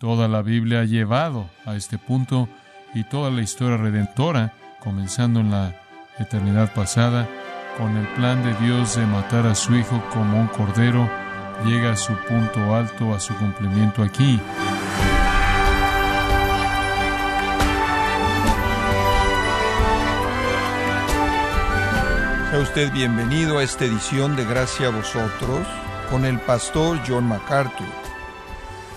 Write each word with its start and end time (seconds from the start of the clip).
Toda 0.00 0.28
la 0.28 0.40
Biblia 0.40 0.80
ha 0.80 0.84
llevado 0.84 1.50
a 1.66 1.76
este 1.76 1.98
punto 1.98 2.48
y 2.94 3.04
toda 3.04 3.30
la 3.30 3.42
historia 3.42 3.76
redentora, 3.76 4.54
comenzando 4.82 5.40
en 5.40 5.50
la 5.50 5.76
eternidad 6.18 6.72
pasada, 6.72 7.28
con 7.76 7.94
el 7.98 8.08
plan 8.14 8.42
de 8.42 8.54
Dios 8.64 8.96
de 8.96 9.04
matar 9.04 9.46
a 9.46 9.54
su 9.54 9.74
Hijo 9.76 10.02
como 10.10 10.40
un 10.40 10.46
cordero, 10.46 11.06
llega 11.66 11.92
a 11.92 11.96
su 11.98 12.14
punto 12.14 12.74
alto, 12.74 13.14
a 13.14 13.20
su 13.20 13.34
cumplimiento 13.34 14.02
aquí. 14.02 14.40
Sea 22.50 22.58
usted 22.58 22.90
bienvenido 22.94 23.58
a 23.58 23.62
esta 23.64 23.84
edición 23.84 24.34
de 24.34 24.46
Gracia 24.46 24.86
a 24.86 24.90
vosotros 24.92 25.66
con 26.10 26.24
el 26.24 26.40
pastor 26.40 26.98
John 27.06 27.28
MacArthur. 27.28 27.99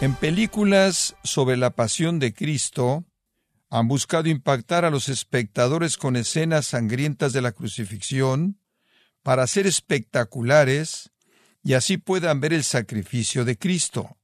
En 0.02 0.16
películas 0.16 1.16
sobre 1.24 1.56
la 1.56 1.70
pasión 1.70 2.20
de 2.20 2.34
Cristo, 2.34 3.06
han 3.70 3.88
buscado 3.88 4.30
impactar 4.30 4.86
a 4.86 4.90
los 4.90 5.10
espectadores 5.10 5.98
con 5.98 6.16
escenas 6.16 6.68
sangrientas 6.68 7.34
de 7.34 7.42
la 7.42 7.54
crucifixión 7.54 8.60
para 9.24 9.48
ser 9.48 9.66
espectaculares 9.66 11.12
y 11.64 11.74
así 11.74 11.98
puedan 11.98 12.42
ver 12.42 12.54
el 12.54 12.64
sacrificio 12.64 13.46
de 13.46 13.58
Cristo. 13.58 14.18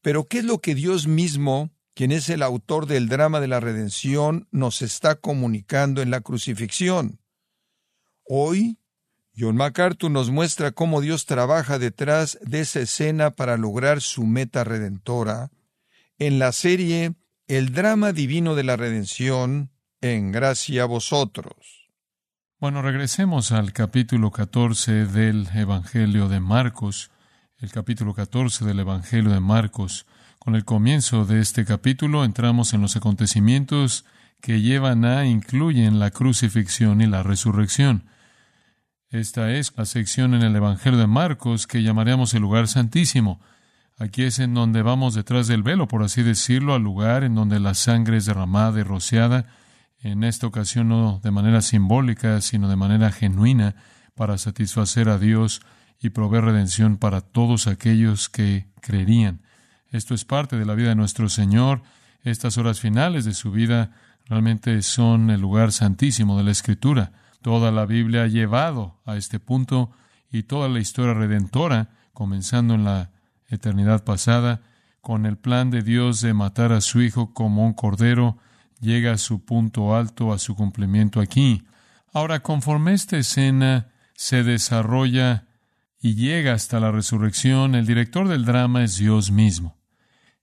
Pero 0.00 0.28
¿qué 0.28 0.38
es 0.38 0.44
lo 0.44 0.60
que 0.60 0.74
Dios 0.74 1.06
mismo, 1.06 1.70
quien 1.94 2.12
es 2.12 2.28
el 2.28 2.42
autor 2.42 2.86
del 2.86 3.08
drama 3.08 3.40
de 3.40 3.48
la 3.48 3.60
redención, 3.60 4.48
nos 4.50 4.80
está 4.80 5.16
comunicando 5.16 6.00
en 6.00 6.10
la 6.10 6.20
crucifixión? 6.20 7.20
Hoy, 8.26 8.78
John 9.36 9.56
MacArthur 9.56 10.10
nos 10.10 10.30
muestra 10.30 10.70
cómo 10.70 11.00
Dios 11.00 11.26
trabaja 11.26 11.80
detrás 11.80 12.38
de 12.42 12.60
esa 12.60 12.80
escena 12.80 13.30
para 13.30 13.56
lograr 13.56 14.00
su 14.00 14.26
meta 14.26 14.62
redentora 14.62 15.50
en 16.18 16.38
la 16.38 16.52
serie 16.52 17.14
El 17.48 17.72
drama 17.72 18.12
divino 18.12 18.54
de 18.54 18.62
la 18.62 18.76
redención 18.76 19.70
en 20.00 20.30
gracia 20.30 20.84
a 20.84 20.86
vosotros. 20.86 21.90
Bueno, 22.60 22.80
regresemos 22.80 23.50
al 23.50 23.72
capítulo 23.72 24.30
14 24.30 25.06
del 25.06 25.48
Evangelio 25.54 26.28
de 26.28 26.38
Marcos, 26.40 27.10
el 27.58 27.72
capítulo 27.72 28.14
14 28.14 28.64
del 28.64 28.80
Evangelio 28.80 29.32
de 29.32 29.40
Marcos. 29.40 30.06
Con 30.38 30.54
el 30.54 30.64
comienzo 30.64 31.24
de 31.24 31.40
este 31.40 31.64
capítulo 31.64 32.24
entramos 32.24 32.72
en 32.72 32.82
los 32.82 32.96
acontecimientos 32.96 34.04
que 34.40 34.60
llevan 34.60 35.04
a, 35.04 35.26
incluyen 35.26 35.98
la 35.98 36.10
crucifixión 36.10 37.00
y 37.00 37.06
la 37.06 37.22
resurrección. 37.22 38.08
Esta 39.14 39.52
es 39.52 39.72
la 39.76 39.84
sección 39.84 40.34
en 40.34 40.42
el 40.42 40.56
Evangelio 40.56 40.98
de 40.98 41.06
Marcos 41.06 41.68
que 41.68 41.84
llamaríamos 41.84 42.34
el 42.34 42.42
lugar 42.42 42.66
santísimo. 42.66 43.40
Aquí 43.96 44.24
es 44.24 44.40
en 44.40 44.54
donde 44.54 44.82
vamos 44.82 45.14
detrás 45.14 45.46
del 45.46 45.62
velo, 45.62 45.86
por 45.86 46.02
así 46.02 46.24
decirlo, 46.24 46.74
al 46.74 46.82
lugar 46.82 47.22
en 47.22 47.36
donde 47.36 47.60
la 47.60 47.74
sangre 47.74 48.16
es 48.16 48.26
derramada 48.26 48.80
y 48.80 48.82
rociada, 48.82 49.46
en 50.00 50.24
esta 50.24 50.48
ocasión 50.48 50.88
no 50.88 51.20
de 51.22 51.30
manera 51.30 51.62
simbólica, 51.62 52.40
sino 52.40 52.68
de 52.68 52.74
manera 52.74 53.12
genuina, 53.12 53.76
para 54.16 54.36
satisfacer 54.36 55.08
a 55.08 55.16
Dios 55.16 55.62
y 56.00 56.10
proveer 56.10 56.46
redención 56.46 56.96
para 56.96 57.20
todos 57.20 57.68
aquellos 57.68 58.28
que 58.28 58.66
creerían. 58.80 59.42
Esto 59.92 60.14
es 60.14 60.24
parte 60.24 60.58
de 60.58 60.66
la 60.66 60.74
vida 60.74 60.88
de 60.88 60.96
nuestro 60.96 61.28
Señor. 61.28 61.82
Estas 62.24 62.58
horas 62.58 62.80
finales 62.80 63.24
de 63.24 63.34
su 63.34 63.52
vida 63.52 63.92
realmente 64.26 64.82
son 64.82 65.30
el 65.30 65.40
lugar 65.40 65.70
santísimo 65.70 66.36
de 66.36 66.42
la 66.42 66.50
Escritura. 66.50 67.12
Toda 67.44 67.70
la 67.70 67.84
Biblia 67.84 68.22
ha 68.22 68.26
llevado 68.26 69.02
a 69.04 69.18
este 69.18 69.38
punto 69.38 69.90
y 70.30 70.44
toda 70.44 70.66
la 70.70 70.80
historia 70.80 71.12
redentora, 71.12 71.90
comenzando 72.14 72.72
en 72.72 72.84
la 72.84 73.10
eternidad 73.48 74.02
pasada, 74.02 74.62
con 75.02 75.26
el 75.26 75.36
plan 75.36 75.70
de 75.70 75.82
Dios 75.82 76.22
de 76.22 76.32
matar 76.32 76.72
a 76.72 76.80
su 76.80 77.02
Hijo 77.02 77.34
como 77.34 77.66
un 77.66 77.74
cordero, 77.74 78.38
llega 78.80 79.12
a 79.12 79.18
su 79.18 79.44
punto 79.44 79.94
alto, 79.94 80.32
a 80.32 80.38
su 80.38 80.56
cumplimiento 80.56 81.20
aquí. 81.20 81.66
Ahora, 82.14 82.40
conforme 82.40 82.94
esta 82.94 83.18
escena 83.18 83.88
se 84.14 84.42
desarrolla 84.42 85.44
y 86.00 86.14
llega 86.14 86.54
hasta 86.54 86.80
la 86.80 86.92
resurrección, 86.92 87.74
el 87.74 87.84
director 87.84 88.26
del 88.26 88.46
drama 88.46 88.84
es 88.84 88.96
Dios 88.96 89.30
mismo. 89.30 89.76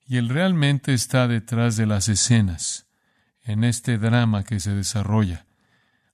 Y 0.05 0.17
Él 0.17 0.29
realmente 0.29 0.93
está 0.93 1.27
detrás 1.27 1.77
de 1.77 1.87
las 1.87 2.09
escenas, 2.09 2.85
en 3.43 3.63
este 3.63 3.97
drama 3.97 4.43
que 4.43 4.59
se 4.59 4.75
desarrolla. 4.75 5.47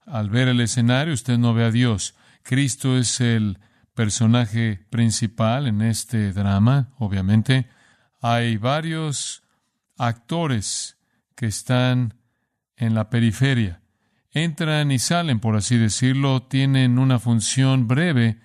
Al 0.07 0.29
ver 0.29 0.47
el 0.47 0.61
escenario, 0.61 1.13
usted 1.13 1.37
no 1.37 1.53
ve 1.53 1.65
a 1.65 1.71
Dios. 1.71 2.15
Cristo 2.41 2.97
es 2.97 3.19
el 3.19 3.59
personaje 3.93 4.85
principal 4.89 5.67
en 5.67 5.81
este 5.81 6.31
drama, 6.31 6.93
obviamente. 6.97 7.67
Hay 8.21 8.55
varios 8.55 9.43
actores 9.97 10.97
que 11.35 11.47
están 11.47 12.13
en 12.77 12.95
la 12.95 13.09
periferia. 13.09 13.81
Entran 14.31 14.91
y 14.91 14.99
salen, 14.99 15.41
por 15.41 15.57
así 15.57 15.77
decirlo, 15.77 16.41
tienen 16.43 16.99
una 16.99 17.19
función 17.19 17.89
breve 17.89 18.39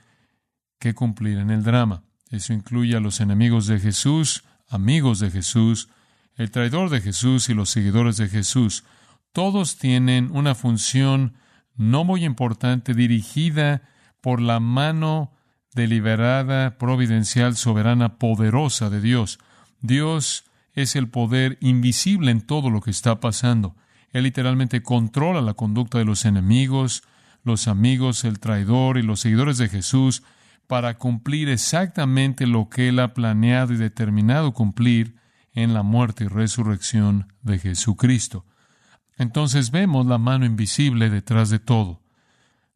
que 0.80 0.94
cumplir 0.94 1.38
en 1.38 1.50
el 1.50 1.62
drama. 1.62 2.02
Eso 2.28 2.52
incluye 2.52 2.96
a 2.96 3.00
los 3.00 3.20
enemigos 3.20 3.68
de 3.68 3.78
Jesús, 3.78 4.42
amigos 4.68 5.20
de 5.20 5.30
Jesús, 5.30 5.90
el 6.34 6.50
traidor 6.50 6.90
de 6.90 7.00
Jesús 7.00 7.48
y 7.48 7.54
los 7.54 7.70
seguidores 7.70 8.16
de 8.16 8.28
Jesús. 8.28 8.82
Todos 9.32 9.76
tienen 9.76 10.30
una 10.32 10.56
función 10.56 11.34
no 11.76 12.04
muy 12.04 12.24
importante, 12.24 12.94
dirigida 12.94 13.82
por 14.20 14.40
la 14.40 14.60
mano 14.60 15.32
deliberada, 15.74 16.78
providencial, 16.78 17.56
soberana, 17.56 18.18
poderosa 18.18 18.90
de 18.90 19.00
Dios. 19.00 19.38
Dios 19.80 20.44
es 20.74 20.96
el 20.96 21.08
poder 21.08 21.58
invisible 21.60 22.30
en 22.30 22.40
todo 22.40 22.70
lo 22.70 22.80
que 22.80 22.90
está 22.90 23.20
pasando. 23.20 23.74
Él 24.12 24.24
literalmente 24.24 24.82
controla 24.82 25.40
la 25.40 25.54
conducta 25.54 25.98
de 25.98 26.04
los 26.04 26.24
enemigos, 26.24 27.02
los 27.42 27.68
amigos, 27.68 28.24
el 28.24 28.38
traidor 28.38 28.98
y 28.98 29.02
los 29.02 29.20
seguidores 29.20 29.58
de 29.58 29.68
Jesús 29.68 30.22
para 30.66 30.98
cumplir 30.98 31.48
exactamente 31.48 32.46
lo 32.46 32.68
que 32.68 32.88
Él 32.88 32.98
ha 33.00 33.14
planeado 33.14 33.72
y 33.72 33.76
determinado 33.76 34.52
cumplir 34.52 35.16
en 35.54 35.74
la 35.74 35.82
muerte 35.82 36.24
y 36.24 36.28
resurrección 36.28 37.32
de 37.42 37.58
Jesucristo. 37.58 38.46
Entonces 39.22 39.70
vemos 39.70 40.04
la 40.04 40.18
mano 40.18 40.44
invisible 40.44 41.08
detrás 41.08 41.48
de 41.48 41.60
todo. 41.60 42.00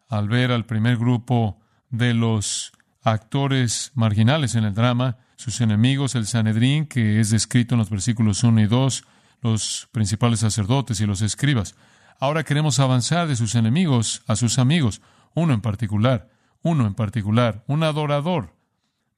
Al 0.08 0.28
ver 0.28 0.52
al 0.52 0.64
primer 0.64 0.96
grupo 0.96 1.58
de 1.90 2.14
los 2.14 2.72
actores 3.02 3.90
marginales 3.96 4.54
en 4.54 4.62
el 4.62 4.72
drama, 4.72 5.16
sus 5.34 5.60
enemigos, 5.60 6.14
el 6.14 6.24
Sanedrín, 6.24 6.86
que 6.86 7.18
es 7.18 7.30
descrito 7.30 7.74
en 7.74 7.80
los 7.80 7.90
versículos 7.90 8.44
1 8.44 8.60
y 8.60 8.66
2, 8.66 9.04
los 9.42 9.88
principales 9.90 10.38
sacerdotes 10.38 11.00
y 11.00 11.06
los 11.06 11.20
escribas. 11.20 11.74
Ahora 12.20 12.44
queremos 12.44 12.78
avanzar 12.78 13.26
de 13.26 13.34
sus 13.34 13.56
enemigos 13.56 14.22
a 14.28 14.36
sus 14.36 14.60
amigos, 14.60 15.02
uno 15.34 15.52
en 15.52 15.60
particular, 15.60 16.30
uno 16.62 16.86
en 16.86 16.94
particular, 16.94 17.64
un 17.66 17.82
adorador. 17.82 18.54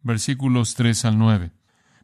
Versículos 0.00 0.75
3 0.77 1.05
al 1.05 1.19
9. 1.19 1.53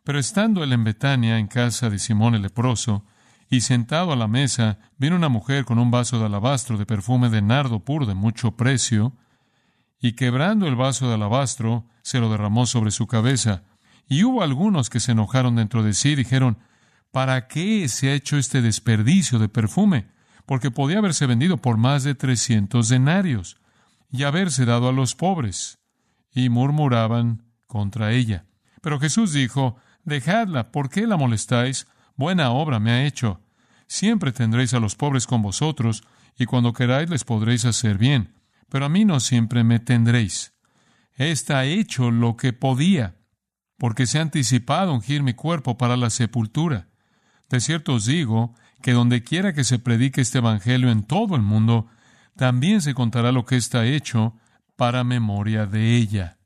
Pero 0.04 0.18
estando 0.18 0.62
él 0.62 0.74
en 0.74 0.84
Betania, 0.84 1.38
en 1.38 1.46
casa 1.46 1.88
de 1.88 1.98
Simón 1.98 2.34
el 2.34 2.42
leproso, 2.42 3.06
y 3.48 3.60
sentado 3.60 4.12
a 4.12 4.16
la 4.16 4.28
mesa, 4.28 4.78
vino 4.98 5.16
una 5.16 5.28
mujer 5.28 5.64
con 5.64 5.78
un 5.78 5.90
vaso 5.90 6.18
de 6.18 6.26
alabastro 6.26 6.78
de 6.78 6.86
perfume 6.86 7.28
de 7.30 7.42
nardo 7.42 7.84
puro 7.84 8.06
de 8.06 8.14
mucho 8.14 8.56
precio, 8.56 9.12
y 10.00 10.12
quebrando 10.12 10.66
el 10.66 10.76
vaso 10.76 11.08
de 11.08 11.14
alabastro, 11.14 11.86
se 12.02 12.20
lo 12.20 12.30
derramó 12.30 12.66
sobre 12.66 12.90
su 12.90 13.06
cabeza. 13.06 13.62
Y 14.06 14.24
hubo 14.24 14.42
algunos 14.42 14.90
que 14.90 15.00
se 15.00 15.12
enojaron 15.12 15.56
dentro 15.56 15.82
de 15.82 15.94
sí 15.94 16.10
y 16.10 16.16
dijeron, 16.16 16.58
¿para 17.10 17.46
qué 17.48 17.88
se 17.88 18.10
ha 18.10 18.14
hecho 18.14 18.36
este 18.36 18.60
desperdicio 18.60 19.38
de 19.38 19.48
perfume? 19.48 20.08
Porque 20.44 20.70
podía 20.70 20.98
haberse 20.98 21.26
vendido 21.26 21.56
por 21.56 21.78
más 21.78 22.04
de 22.04 22.14
trescientos 22.14 22.90
denarios 22.90 23.56
y 24.10 24.24
haberse 24.24 24.66
dado 24.66 24.88
a 24.88 24.92
los 24.92 25.14
pobres. 25.14 25.78
Y 26.34 26.50
murmuraban 26.50 27.44
contra 27.66 28.12
ella. 28.12 28.44
Pero 28.82 29.00
Jesús 29.00 29.32
dijo, 29.32 29.76
Dejadla, 30.04 30.70
¿por 30.70 30.90
qué 30.90 31.06
la 31.06 31.16
molestáis? 31.16 31.86
Buena 32.16 32.50
obra 32.50 32.78
me 32.78 32.92
ha 32.92 33.04
hecho. 33.04 33.40
Siempre 33.86 34.32
tendréis 34.32 34.74
a 34.74 34.80
los 34.80 34.94
pobres 34.96 35.26
con 35.26 35.42
vosotros, 35.42 36.02
y 36.36 36.46
cuando 36.46 36.72
queráis 36.72 37.10
les 37.10 37.24
podréis 37.24 37.64
hacer 37.64 37.98
bien, 37.98 38.34
pero 38.68 38.86
a 38.86 38.88
mí 38.88 39.04
no 39.04 39.20
siempre 39.20 39.64
me 39.64 39.78
tendréis. 39.78 40.54
Está 41.14 41.64
hecho 41.64 42.10
lo 42.10 42.36
que 42.36 42.52
podía, 42.52 43.16
porque 43.78 44.06
se 44.06 44.18
ha 44.18 44.22
anticipado 44.22 44.92
ungir 44.92 45.22
mi 45.22 45.34
cuerpo 45.34 45.78
para 45.78 45.96
la 45.96 46.10
sepultura. 46.10 46.88
De 47.48 47.60
cierto 47.60 47.94
os 47.94 48.06
digo 48.06 48.54
que 48.82 48.92
donde 48.92 49.22
quiera 49.22 49.52
que 49.52 49.64
se 49.64 49.78
predique 49.78 50.20
este 50.20 50.38
Evangelio 50.38 50.90
en 50.90 51.04
todo 51.04 51.36
el 51.36 51.42
mundo, 51.42 51.86
también 52.36 52.80
se 52.82 52.94
contará 52.94 53.30
lo 53.30 53.44
que 53.44 53.56
está 53.56 53.86
hecho 53.86 54.36
para 54.76 55.04
memoria 55.04 55.66
de 55.66 55.96
ella. 55.96 56.38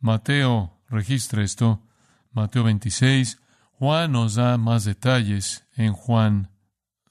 Mateo 0.00 0.78
registra 0.88 1.42
esto, 1.42 1.82
Mateo 2.32 2.64
26, 2.64 3.40
Juan 3.80 4.12
nos 4.12 4.34
da 4.34 4.58
más 4.58 4.84
detalles 4.84 5.66
en 5.74 5.94
Juan 5.94 6.50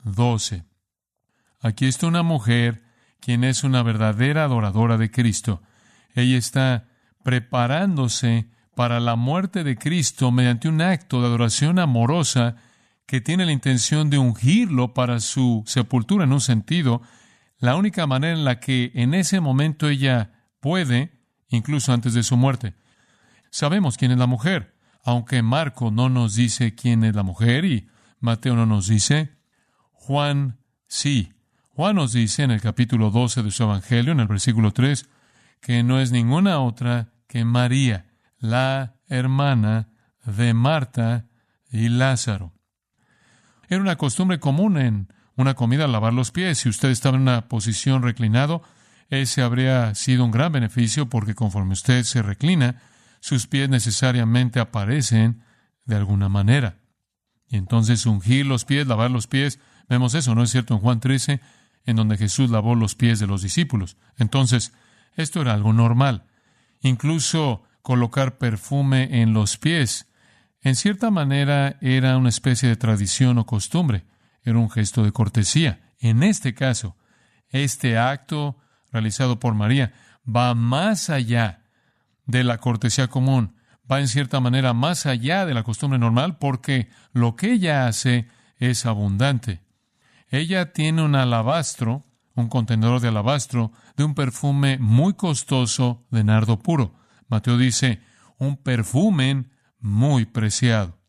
12. 0.04 0.66
Aquí 1.62 1.88
está 1.88 2.06
una 2.06 2.22
mujer 2.22 2.84
quien 3.20 3.44
es 3.44 3.64
una 3.64 3.82
verdadera 3.82 4.44
adoradora 4.44 5.00
de 5.00 5.10
Cristo. 5.10 5.64
Ella 6.14 6.38
está 6.38 6.88
preparándose 7.24 8.52
para 8.76 9.00
la 9.00 9.16
muerte 9.16 9.64
de 9.64 9.80
Cristo 9.80 10.32
mediante 10.32 10.70
un 10.70 10.80
acto 10.82 11.22
de 11.22 11.26
adoración 11.26 11.80
amorosa 11.80 12.58
que 13.08 13.20
tiene 13.20 13.48
la 13.48 13.52
intención 13.52 14.12
de 14.12 14.20
ungirlo 14.20 14.94
para 14.94 15.22
su 15.22 15.64
sepultura 15.66 16.26
en 16.26 16.34
un 16.34 16.42
sentido, 16.42 17.02
la 17.58 17.78
única 17.78 18.06
manera 18.06 18.38
en 18.38 18.46
la 18.46 18.60
que 18.60 18.92
en 18.94 19.16
ese 19.16 19.40
momento 19.40 19.90
ella 19.90 20.46
puede, 20.60 21.20
incluso 21.48 21.94
antes 21.94 22.14
de 22.14 22.22
su 22.22 22.38
muerte. 22.38 22.76
Sabemos 23.50 23.98
quién 23.98 24.12
es 24.12 24.20
la 24.20 24.28
mujer, 24.28 24.79
aunque 25.04 25.42
Marco 25.42 25.92
no 25.92 26.10
nos 26.10 26.36
dice 26.36 26.76
quién 26.76 27.04
es 27.04 27.16
la 27.16 27.24
mujer 27.24 27.66
y 27.66 27.88
Mateo 28.20 28.56
no 28.56 28.66
nos 28.66 28.88
dice, 28.88 29.36
Juan 29.92 30.60
sí. 30.88 31.34
Juan 31.70 31.96
nos 31.96 32.14
dice 32.14 32.44
en 32.44 32.52
el 32.52 32.62
capítulo 32.62 33.10
12 33.10 33.44
de 33.44 33.52
su 33.52 33.64
Evangelio, 33.64 34.12
en 34.12 34.20
el 34.20 34.28
versículo 34.28 34.72
3, 34.72 35.08
que 35.62 35.84
no 35.84 36.00
es 36.00 36.12
ninguna 36.12 36.60
otra 36.60 37.10
que 37.28 37.46
María, 37.46 38.08
la 38.38 38.96
hermana 39.08 39.90
de 40.26 40.54
Marta 40.54 41.28
y 41.72 41.90
Lázaro. 41.90 42.54
Era 43.70 43.82
una 43.82 43.98
costumbre 43.98 44.40
común 44.40 44.78
en 44.78 45.14
una 45.36 45.54
comida 45.54 45.88
lavar 45.88 46.14
los 46.14 46.32
pies. 46.32 46.60
Si 46.60 46.70
usted 46.70 46.90
estaba 46.90 47.16
en 47.16 47.22
una 47.22 47.48
posición 47.48 48.02
reclinado, 48.02 48.64
ese 49.10 49.42
habría 49.42 49.94
sido 49.96 50.26
un 50.26 50.32
gran 50.32 50.52
beneficio 50.52 51.08
porque 51.08 51.36
conforme 51.36 51.74
usted 51.74 52.04
se 52.04 52.22
reclina, 52.22 52.82
sus 53.20 53.48
pies 53.48 53.70
necesariamente 53.70 54.60
aparecen 54.60 55.44
de 55.86 55.96
alguna 55.96 56.30
manera. 56.30 56.80
Y 57.48 57.58
entonces 57.58 58.06
ungir 58.06 58.46
los 58.46 58.66
pies, 58.66 58.88
lavar 58.88 59.12
los 59.12 59.28
pies, 59.28 59.60
vemos 59.88 60.14
eso, 60.14 60.36
¿no 60.36 60.44
es 60.44 60.52
cierto? 60.52 60.76
En 60.76 60.80
Juan 60.80 61.00
13, 61.00 61.42
en 61.86 61.96
donde 61.96 62.18
Jesús 62.18 62.50
lavó 62.50 62.76
los 62.76 62.96
pies 62.96 63.20
de 63.20 63.28
los 63.28 63.42
discípulos. 63.42 63.98
Entonces, 64.18 64.74
esto 65.16 65.42
era 65.42 65.54
algo 65.54 65.74
normal. 65.74 66.26
Incluso 66.82 67.64
colocar 67.82 68.38
perfume 68.38 69.22
en 69.22 69.34
los 69.34 69.58
pies. 69.58 70.08
En 70.62 70.76
cierta 70.76 71.10
manera 71.10 71.78
era 71.82 72.18
una 72.18 72.30
especie 72.30 72.70
de 72.70 72.76
tradición 72.76 73.38
o 73.38 73.46
costumbre, 73.46 74.06
era 74.44 74.60
un 74.60 74.70
gesto 74.70 75.04
de 75.04 75.12
cortesía. 75.12 75.94
En 76.00 76.22
este 76.22 76.54
caso, 76.54 76.96
este 77.50 77.98
acto 77.98 78.58
realizado 78.92 79.40
por 79.40 79.56
María 79.56 79.94
va 80.24 80.54
más 80.54 81.10
allá 81.10 81.59
de 82.30 82.44
la 82.44 82.60
cortesía 82.60 83.08
común, 83.08 83.56
va 83.92 84.00
en 84.00 84.08
cierta 84.08 84.40
manera 84.40 84.74
más 84.74 85.08
allá 85.08 85.48
de 85.48 85.56
la 85.56 85.64
costumbre 85.64 85.98
normal 85.98 86.38
porque 86.38 86.90
lo 87.12 87.36
que 87.36 87.54
ella 87.54 87.88
hace 87.88 88.28
es 88.58 88.86
abundante. 88.86 89.62
Ella 90.30 90.72
tiene 90.72 91.02
un 91.02 91.16
alabastro, 91.16 92.06
un 92.36 92.48
contenedor 92.48 93.02
de 93.02 93.08
alabastro, 93.08 93.72
de 93.98 94.04
un 94.04 94.14
perfume 94.14 94.78
muy 94.78 95.16
costoso 95.16 96.06
de 96.12 96.24
nardo 96.24 96.60
puro. 96.60 96.94
Mateo 97.30 97.58
dice, 97.58 98.00
un 98.38 98.58
perfume 98.58 99.46
muy 99.80 100.26
preciado. 100.26 101.00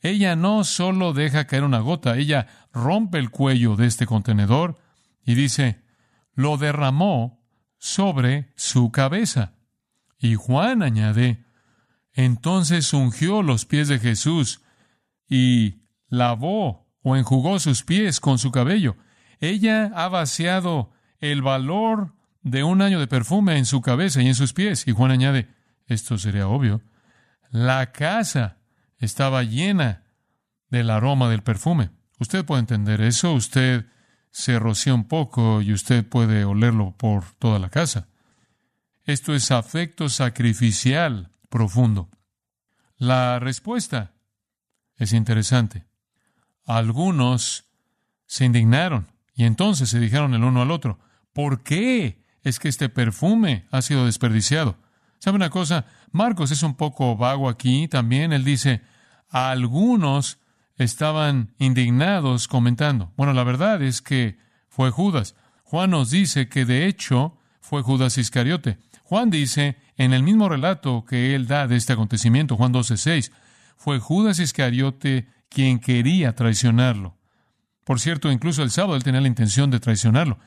Ella 0.00 0.34
no 0.34 0.64
solo 0.64 1.12
deja 1.12 1.46
caer 1.46 1.62
una 1.62 1.78
gota, 1.78 2.16
ella 2.16 2.48
rompe 2.72 3.18
el 3.18 3.30
cuello 3.30 3.76
de 3.76 3.86
este 3.86 4.04
contenedor 4.04 4.78
y 5.24 5.34
dice, 5.34 5.80
lo 6.34 6.56
derramó 6.56 7.40
sobre 7.78 8.52
su 8.56 8.90
cabeza. 8.90 9.55
Y 10.18 10.34
Juan 10.34 10.82
añade, 10.82 11.44
entonces 12.12 12.92
ungió 12.92 13.42
los 13.42 13.66
pies 13.66 13.88
de 13.88 13.98
Jesús 13.98 14.62
y 15.28 15.82
lavó 16.08 16.88
o 17.02 17.16
enjugó 17.16 17.58
sus 17.58 17.82
pies 17.82 18.20
con 18.20 18.38
su 18.38 18.50
cabello. 18.50 18.96
Ella 19.40 19.90
ha 19.94 20.08
vaciado 20.08 20.92
el 21.20 21.42
valor 21.42 22.14
de 22.42 22.64
un 22.64 22.80
año 22.80 23.00
de 23.00 23.06
perfume 23.06 23.58
en 23.58 23.66
su 23.66 23.80
cabeza 23.82 24.22
y 24.22 24.28
en 24.28 24.34
sus 24.34 24.52
pies. 24.52 24.86
Y 24.86 24.92
Juan 24.92 25.10
añade, 25.10 25.48
esto 25.86 26.16
sería 26.18 26.48
obvio, 26.48 26.82
la 27.50 27.92
casa 27.92 28.58
estaba 28.98 29.42
llena 29.42 30.04
del 30.70 30.90
aroma 30.90 31.28
del 31.28 31.42
perfume. 31.42 31.90
Usted 32.18 32.44
puede 32.44 32.60
entender 32.60 33.00
eso, 33.00 33.32
usted 33.34 33.86
se 34.30 34.58
rocía 34.58 34.94
un 34.94 35.08
poco 35.08 35.62
y 35.62 35.72
usted 35.72 36.06
puede 36.06 36.44
olerlo 36.44 36.94
por 36.96 37.24
toda 37.38 37.58
la 37.58 37.68
casa. 37.68 38.08
Esto 39.06 39.34
es 39.36 39.52
afecto 39.52 40.08
sacrificial 40.08 41.30
profundo. 41.48 42.10
La 42.98 43.38
respuesta 43.38 44.14
es 44.96 45.12
interesante. 45.12 45.86
Algunos 46.64 47.66
se 48.26 48.44
indignaron 48.44 49.06
y 49.32 49.44
entonces 49.44 49.90
se 49.90 50.00
dijeron 50.00 50.34
el 50.34 50.42
uno 50.42 50.60
al 50.60 50.72
otro, 50.72 50.98
¿por 51.32 51.62
qué 51.62 52.24
es 52.42 52.58
que 52.58 52.68
este 52.68 52.88
perfume 52.88 53.66
ha 53.70 53.80
sido 53.80 54.06
desperdiciado? 54.06 54.76
¿Sabe 55.20 55.36
una 55.36 55.50
cosa? 55.50 55.86
Marcos 56.10 56.50
es 56.50 56.64
un 56.64 56.74
poco 56.74 57.16
vago 57.16 57.48
aquí 57.48 57.86
también. 57.86 58.32
Él 58.32 58.42
dice, 58.42 58.82
algunos 59.28 60.38
estaban 60.78 61.54
indignados 61.58 62.48
comentando. 62.48 63.12
Bueno, 63.16 63.32
la 63.34 63.44
verdad 63.44 63.82
es 63.82 64.02
que 64.02 64.38
fue 64.68 64.90
Judas. 64.90 65.36
Juan 65.62 65.90
nos 65.90 66.10
dice 66.10 66.48
que 66.48 66.64
de 66.64 66.86
hecho 66.86 67.38
fue 67.66 67.82
Judas 67.82 68.16
Iscariote. 68.16 68.78
Juan 69.08 69.30
dice 69.30 69.76
en 69.96 70.12
el 70.12 70.24
mismo 70.24 70.48
relato 70.48 71.04
que 71.04 71.36
él 71.36 71.46
da 71.46 71.68
de 71.68 71.76
este 71.76 71.92
acontecimiento, 71.92 72.56
Juan 72.56 72.72
12:6, 72.72 73.30
fue 73.76 74.00
Judas 74.00 74.40
Iscariote 74.40 75.28
quien 75.48 75.78
quería 75.78 76.34
traicionarlo. 76.34 77.16
Por 77.84 78.00
cierto, 78.00 78.32
incluso 78.32 78.64
el 78.64 78.72
sábado 78.72 78.96
él 78.96 79.04
tenía 79.04 79.20
la 79.20 79.28
intención 79.28 79.70
de 79.70 79.78
traicionarlo. 79.78 80.40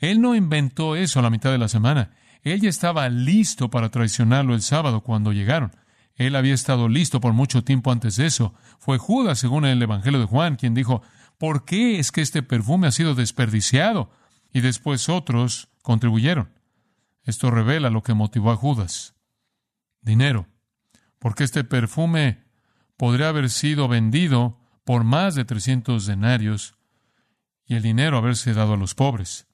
Él 0.00 0.20
no 0.20 0.34
inventó 0.34 0.96
eso 0.96 1.20
a 1.20 1.22
la 1.22 1.30
mitad 1.30 1.52
de 1.52 1.58
la 1.58 1.68
semana. 1.68 2.10
Él 2.42 2.60
ya 2.60 2.68
estaba 2.68 3.08
listo 3.08 3.70
para 3.70 3.90
traicionarlo 3.90 4.54
el 4.54 4.62
sábado 4.62 5.02
cuando 5.02 5.32
llegaron. 5.32 5.70
Él 6.16 6.34
había 6.34 6.54
estado 6.54 6.88
listo 6.88 7.20
por 7.20 7.32
mucho 7.32 7.62
tiempo 7.62 7.92
antes 7.92 8.16
de 8.16 8.26
eso. 8.26 8.54
Fue 8.80 8.98
Judas, 8.98 9.38
según 9.38 9.66
el 9.66 9.80
Evangelio 9.80 10.18
de 10.18 10.26
Juan, 10.26 10.56
quien 10.56 10.74
dijo, 10.74 11.02
¿por 11.38 11.64
qué 11.64 12.00
es 12.00 12.10
que 12.10 12.22
este 12.22 12.42
perfume 12.42 12.88
ha 12.88 12.92
sido 12.92 13.14
desperdiciado? 13.14 14.10
Y 14.52 14.62
después 14.62 15.08
otros 15.08 15.68
contribuyeron. 15.82 16.59
Esto 17.30 17.50
revela 17.50 17.90
lo 17.90 18.02
que 18.02 18.12
motivó 18.12 18.50
a 18.50 18.56
Judas. 18.56 19.14
Dinero. 20.02 20.48
Porque 21.18 21.44
este 21.44 21.64
perfume 21.64 22.44
podría 22.96 23.28
haber 23.28 23.50
sido 23.50 23.88
vendido 23.88 24.58
por 24.84 25.04
más 25.04 25.34
de 25.34 25.44
300 25.44 26.06
denarios 26.06 26.74
y 27.64 27.76
el 27.76 27.82
dinero 27.82 28.18
haberse 28.18 28.52
dado 28.52 28.74
a 28.74 28.76
los 28.76 28.94
pobres. 28.94 29.46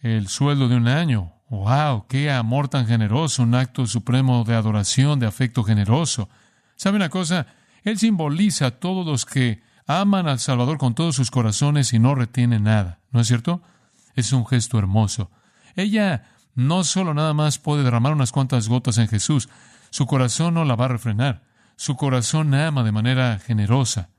El 0.00 0.28
sueldo 0.28 0.68
de 0.68 0.76
un 0.76 0.86
año 0.86 1.32
¡Wow! 1.48 2.06
¡Qué 2.08 2.30
amor 2.30 2.68
tan 2.68 2.86
generoso! 2.86 3.42
Un 3.42 3.54
acto 3.54 3.86
supremo 3.86 4.44
de 4.44 4.54
adoración, 4.54 5.18
de 5.18 5.26
afecto 5.26 5.64
generoso. 5.64 6.28
¿Sabe 6.76 6.96
una 6.96 7.08
cosa? 7.08 7.46
Él 7.84 7.98
simboliza 7.98 8.66
a 8.66 8.70
todos 8.72 9.06
los 9.06 9.24
que 9.24 9.62
aman 9.86 10.28
al 10.28 10.40
Salvador 10.40 10.76
con 10.76 10.94
todos 10.94 11.16
sus 11.16 11.30
corazones 11.30 11.94
y 11.94 11.98
no 11.98 12.14
retienen 12.14 12.64
nada. 12.64 13.00
¿No 13.12 13.20
es 13.20 13.28
cierto? 13.28 13.62
Es 14.14 14.34
un 14.34 14.46
gesto 14.46 14.78
hermoso. 14.78 15.30
Ella 15.74 16.37
no 16.58 16.82
solo 16.82 17.14
nada 17.14 17.34
más 17.34 17.60
puede 17.60 17.84
derramar 17.84 18.12
unas 18.12 18.32
cuantas 18.32 18.68
gotas 18.68 18.98
en 18.98 19.06
Jesús, 19.06 19.48
su 19.90 20.06
corazón 20.06 20.54
no 20.54 20.64
la 20.64 20.74
va 20.74 20.86
a 20.86 20.88
refrenar. 20.88 21.44
Su 21.76 21.94
corazón 21.94 22.52
ama 22.52 22.82
de 22.82 22.90
manera 22.90 23.38
generosa. 23.38 24.10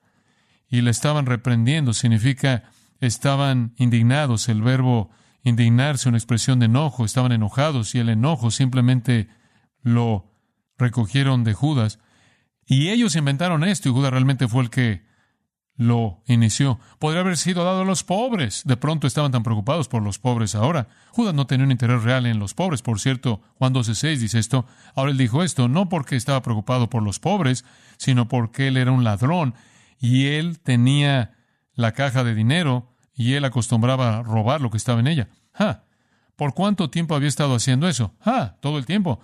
Y 0.69 0.79
la 0.79 0.89
estaban 0.89 1.25
reprendiendo, 1.25 1.91
significa 1.91 2.63
estaban 3.01 3.73
indignados. 3.75 4.47
El 4.47 4.61
verbo 4.61 5.09
indignarse, 5.43 6.07
una 6.07 6.17
expresión 6.17 6.59
de 6.59 6.67
enojo, 6.67 7.03
estaban 7.03 7.33
enojados 7.33 7.93
y 7.93 7.99
el 7.99 8.07
enojo 8.07 8.51
simplemente 8.51 9.27
lo 9.81 10.31
recogieron 10.77 11.43
de 11.43 11.53
Judas. 11.53 11.99
Y 12.65 12.87
ellos 12.87 13.17
inventaron 13.17 13.65
esto 13.65 13.89
y 13.89 13.91
Judas 13.91 14.11
realmente 14.11 14.47
fue 14.47 14.63
el 14.63 14.69
que 14.69 15.08
lo 15.79 16.21
inició. 16.25 16.77
Podría 16.99 17.21
haber 17.21 17.37
sido 17.37 17.63
dado 17.63 17.83
a 17.83 17.85
los 17.85 18.03
pobres. 18.03 18.63
De 18.65 18.75
pronto 18.75 19.07
estaban 19.07 19.31
tan 19.31 19.43
preocupados 19.43 19.87
por 19.87 20.03
los 20.03 20.19
pobres 20.19 20.53
ahora. 20.53 20.89
Judas 21.11 21.33
no 21.33 21.47
tenía 21.47 21.65
un 21.65 21.71
interés 21.71 22.03
real 22.03 22.25
en 22.25 22.37
los 22.37 22.53
pobres. 22.53 22.81
Por 22.81 22.99
cierto, 22.99 23.39
Juan 23.57 23.73
12.6 23.73 24.17
dice 24.17 24.39
esto. 24.39 24.65
Ahora 24.93 25.11
él 25.11 25.17
dijo 25.17 25.41
esto 25.41 25.69
no 25.69 25.87
porque 25.87 26.17
estaba 26.17 26.41
preocupado 26.41 26.89
por 26.89 27.01
los 27.01 27.19
pobres, 27.19 27.63
sino 27.97 28.27
porque 28.27 28.67
él 28.67 28.75
era 28.75 28.91
un 28.91 29.05
ladrón 29.05 29.55
y 29.97 30.25
él 30.25 30.59
tenía 30.59 31.37
la 31.75 31.93
caja 31.93 32.25
de 32.25 32.35
dinero 32.35 32.93
y 33.15 33.35
él 33.35 33.45
acostumbraba 33.45 34.17
a 34.17 34.21
robar 34.21 34.59
lo 34.59 34.71
que 34.71 34.77
estaba 34.77 34.99
en 34.99 35.07
ella. 35.07 35.29
¿Por 36.35 36.53
cuánto 36.55 36.89
tiempo 36.89 37.15
había 37.15 37.29
estado 37.29 37.55
haciendo 37.55 37.87
eso? 37.87 38.13
Todo 38.59 38.79
el 38.79 38.85
tiempo. 38.85 39.21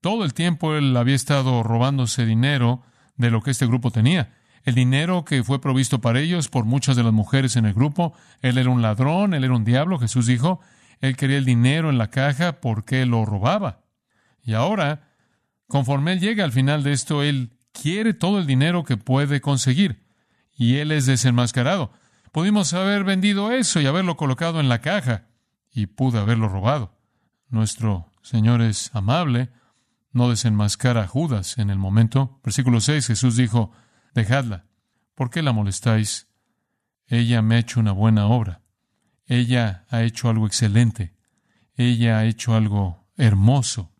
Todo 0.00 0.22
el 0.22 0.34
tiempo 0.34 0.76
él 0.76 0.96
había 0.96 1.16
estado 1.16 1.64
robándose 1.64 2.24
dinero 2.26 2.84
de 3.16 3.32
lo 3.32 3.42
que 3.42 3.50
este 3.50 3.66
grupo 3.66 3.90
tenía. 3.90 4.36
El 4.64 4.74
dinero 4.74 5.24
que 5.24 5.42
fue 5.42 5.60
provisto 5.60 6.00
para 6.00 6.20
ellos 6.20 6.48
por 6.48 6.64
muchas 6.64 6.96
de 6.96 7.02
las 7.02 7.12
mujeres 7.12 7.56
en 7.56 7.64
el 7.64 7.74
grupo. 7.74 8.12
Él 8.42 8.58
era 8.58 8.70
un 8.70 8.82
ladrón, 8.82 9.34
él 9.34 9.44
era 9.44 9.54
un 9.54 9.64
diablo, 9.64 9.98
Jesús 9.98 10.26
dijo. 10.26 10.60
Él 11.00 11.16
quería 11.16 11.38
el 11.38 11.46
dinero 11.46 11.88
en 11.88 11.98
la 11.98 12.10
caja 12.10 12.60
porque 12.60 13.06
lo 13.06 13.24
robaba. 13.24 13.84
Y 14.42 14.52
ahora, 14.52 15.14
conforme 15.66 16.12
él 16.12 16.20
llega 16.20 16.44
al 16.44 16.52
final 16.52 16.82
de 16.82 16.92
esto, 16.92 17.22
él 17.22 17.56
quiere 17.72 18.12
todo 18.14 18.38
el 18.38 18.46
dinero 18.46 18.84
que 18.84 18.96
puede 18.96 19.40
conseguir. 19.40 20.04
Y 20.54 20.76
él 20.76 20.92
es 20.92 21.06
desenmascarado. 21.06 21.92
Pudimos 22.32 22.74
haber 22.74 23.04
vendido 23.04 23.50
eso 23.50 23.80
y 23.80 23.86
haberlo 23.86 24.16
colocado 24.16 24.60
en 24.60 24.68
la 24.68 24.80
caja 24.80 25.26
y 25.72 25.86
pude 25.86 26.18
haberlo 26.18 26.48
robado. 26.48 26.96
Nuestro 27.48 28.12
Señor 28.22 28.62
es 28.62 28.90
amable, 28.94 29.50
no 30.12 30.28
desenmascara 30.28 31.02
a 31.02 31.08
Judas 31.08 31.58
en 31.58 31.70
el 31.70 31.78
momento. 31.78 32.40
Versículo 32.44 32.80
6, 32.80 33.06
Jesús 33.06 33.36
dijo, 33.36 33.72
dejadla, 34.14 34.66
¿por 35.14 35.30
qué 35.30 35.42
la 35.42 35.52
molestáis? 35.52 36.28
Ella 37.06 37.42
me 37.42 37.56
ha 37.56 37.58
hecho 37.58 37.80
una 37.80 37.92
buena 37.92 38.26
obra. 38.26 38.62
Ella 39.26 39.86
ha 39.88 40.02
hecho 40.02 40.28
algo 40.28 40.46
excelente. 40.46 41.14
Ella 41.74 42.18
ha 42.18 42.24
hecho 42.24 42.54
algo 42.54 43.08
hermoso. 43.16 43.92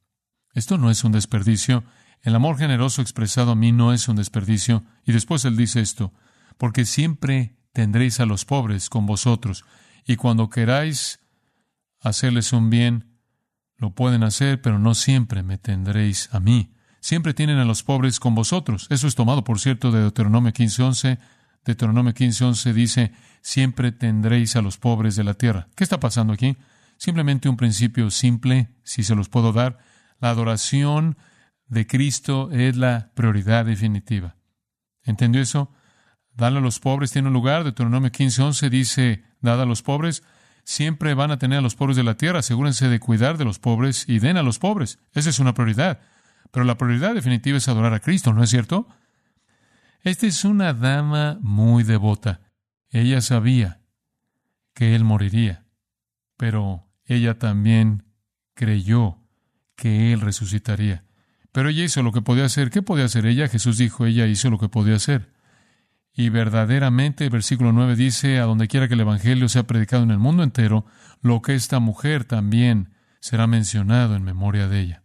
Esto 0.55 0.79
no 0.79 0.91
es 0.91 1.05
un 1.05 1.13
desperdicio. 1.13 1.85
El 2.23 2.35
amor 2.35 2.59
generoso 2.59 3.03
expresado 3.03 3.53
a 3.53 3.57
mí 3.57 3.73
no 3.73 3.93
es 3.93 4.09
un 4.09 4.17
desperdicio. 4.17 4.85
Y 5.05 5.13
después 5.13 5.45
él 5.45 5.57
dice 5.57 5.81
esto, 5.81 6.13
porque 6.59 6.85
siempre 6.85 7.57
tendréis 7.73 8.21
a 8.21 8.27
los 8.27 8.45
pobres 8.45 8.91
con 8.91 9.07
vosotros, 9.07 9.65
y 10.07 10.17
cuando 10.17 10.51
queráis 10.51 11.21
hacerles 12.01 12.53
un 12.53 12.71
bien, 12.71 13.19
lo 13.77 13.95
pueden 13.95 14.23
hacer, 14.23 14.61
pero 14.61 14.79
no 14.79 14.95
siempre 14.95 15.43
me 15.43 15.59
tendréis 15.59 16.29
a 16.33 16.41
mí. 16.41 16.75
Siempre 17.01 17.35
tienen 17.35 17.59
a 17.59 17.65
los 17.65 17.83
pobres 17.83 18.21
con 18.21 18.35
vosotros. 18.35 18.87
Eso 18.91 19.07
es 19.07 19.15
tomado, 19.15 19.43
por 19.43 19.59
cierto, 19.59 19.91
de 19.91 20.01
Deuteronomio 20.01 20.53
15.11. 20.53 21.19
Deuteronomio 21.65 22.13
15.11 22.13 22.73
dice, 22.73 23.13
siempre 23.43 23.93
tendréis 23.93 24.57
a 24.57 24.63
los 24.63 24.79
pobres 24.79 25.17
de 25.17 25.25
la 25.25 25.35
tierra. 25.35 25.69
¿Qué 25.75 25.85
está 25.85 26.01
pasando 26.01 26.33
aquí? 26.33 26.57
Simplemente 26.97 27.49
un 27.49 27.57
principio 27.57 28.11
simple, 28.11 28.69
si 28.83 29.03
se 29.03 29.15
los 29.15 29.29
puedo 29.29 29.53
dar. 29.53 29.79
La 30.21 30.31
adoración 30.31 31.17
de 31.67 31.87
Cristo 31.87 32.51
es 32.53 32.77
la 32.77 33.11
prioridad 33.15 33.65
definitiva. 33.65 34.37
¿Entendió 35.03 35.41
eso? 35.41 35.73
Dale 36.35 36.59
a 36.59 36.61
los 36.61 36.79
pobres 36.79 37.13
tiene 37.13 37.29
un 37.29 37.35
lugar. 37.35 37.65
Deuteronomio 37.65 38.11
15.11 38.11 38.69
dice, 38.69 39.25
dad 39.41 39.63
a 39.63 39.67
los 39.67 39.83
pobres 39.83 40.23
siempre 40.65 41.15
van 41.15 41.31
a 41.31 41.39
tener 41.39 41.59
a 41.59 41.63
los 41.63 41.75
pobres 41.75 41.97
de 41.97 42.05
la 42.05 42.17
tierra. 42.17 42.41
Asegúrense 42.41 42.89
de 42.89 43.01
cuidar 43.01 43.39
de 43.39 43.45
los 43.45 43.59
pobres 43.59 44.05
y 44.07 44.19
den 44.19 44.37
a 44.37 44.43
los 44.43 44.59
pobres. 44.59 44.99
Esa 45.13 45.31
es 45.31 45.39
una 45.39 45.55
prioridad. 45.55 46.01
Pero 46.51 46.65
la 46.65 46.77
prioridad 46.77 47.15
definitiva 47.15 47.59
es 47.59 47.69
adorar 47.69 47.95
a 47.95 48.01
Cristo, 48.01 48.33
¿no 48.33 48.43
es 48.43 48.51
cierto? 48.51 48.89
Esta 50.03 50.27
es 50.27 50.45
una 50.45 50.73
dama 50.73 51.39
muy 51.41 51.83
devota. 51.83 52.41
Ella 52.91 53.21
sabía 53.21 53.81
que 54.75 54.95
él 54.95 55.05
moriría, 55.05 55.67
pero 56.37 56.89
ella 57.05 57.39
también 57.39 58.05
creyó 58.55 59.19
que 59.77 60.13
él 60.13 60.21
resucitaría. 60.21 61.05
Pero 61.53 61.69
ella 61.69 61.85
hizo 61.85 62.03
lo 62.03 62.13
que 62.13 62.23
podía 62.23 62.45
hacer. 62.45 62.71
¿Qué 62.71 62.83
podía 62.83 63.07
hacer 63.07 63.27
ella? 63.27 63.49
Jesús 63.49 63.79
dijo, 63.79 64.07
ella 64.07 64.27
hizo 64.27 64.51
lo 64.51 64.59
que 64.59 64.69
podía 64.69 64.97
hacer. 64.97 65.33
Y 66.13 66.29
verdaderamente, 66.29 67.29
versículo 67.29 67.73
9 67.73 67.97
dice, 67.97 68.39
a 68.39 68.45
donde 68.45 68.69
quiera 68.69 68.89
que 68.89 68.95
el 68.95 69.01
Evangelio 69.01 69.49
sea 69.49 69.65
predicado 69.65 70.03
en 70.03 70.11
el 70.11 70.19
mundo 70.19 70.43
entero, 70.43 70.85
lo 71.23 71.41
que 71.43 71.55
esta 71.55 71.79
mujer 71.81 72.25
también 72.25 72.91
será 73.21 73.47
mencionado 73.47 74.17
en 74.17 74.23
memoria 74.23 74.69
de 74.69 74.81
ella. 74.81 75.03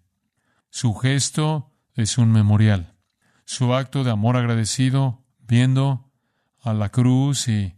Su 0.76 0.94
gesto 0.94 1.72
es 1.94 2.18
un 2.18 2.34
memorial. 2.34 2.98
Su 3.46 3.74
acto 3.74 4.04
de 4.04 4.12
amor 4.12 4.36
agradecido, 4.36 5.24
viendo 5.40 6.12
a 6.62 6.74
la 6.74 6.90
cruz 6.90 7.48
y 7.48 7.76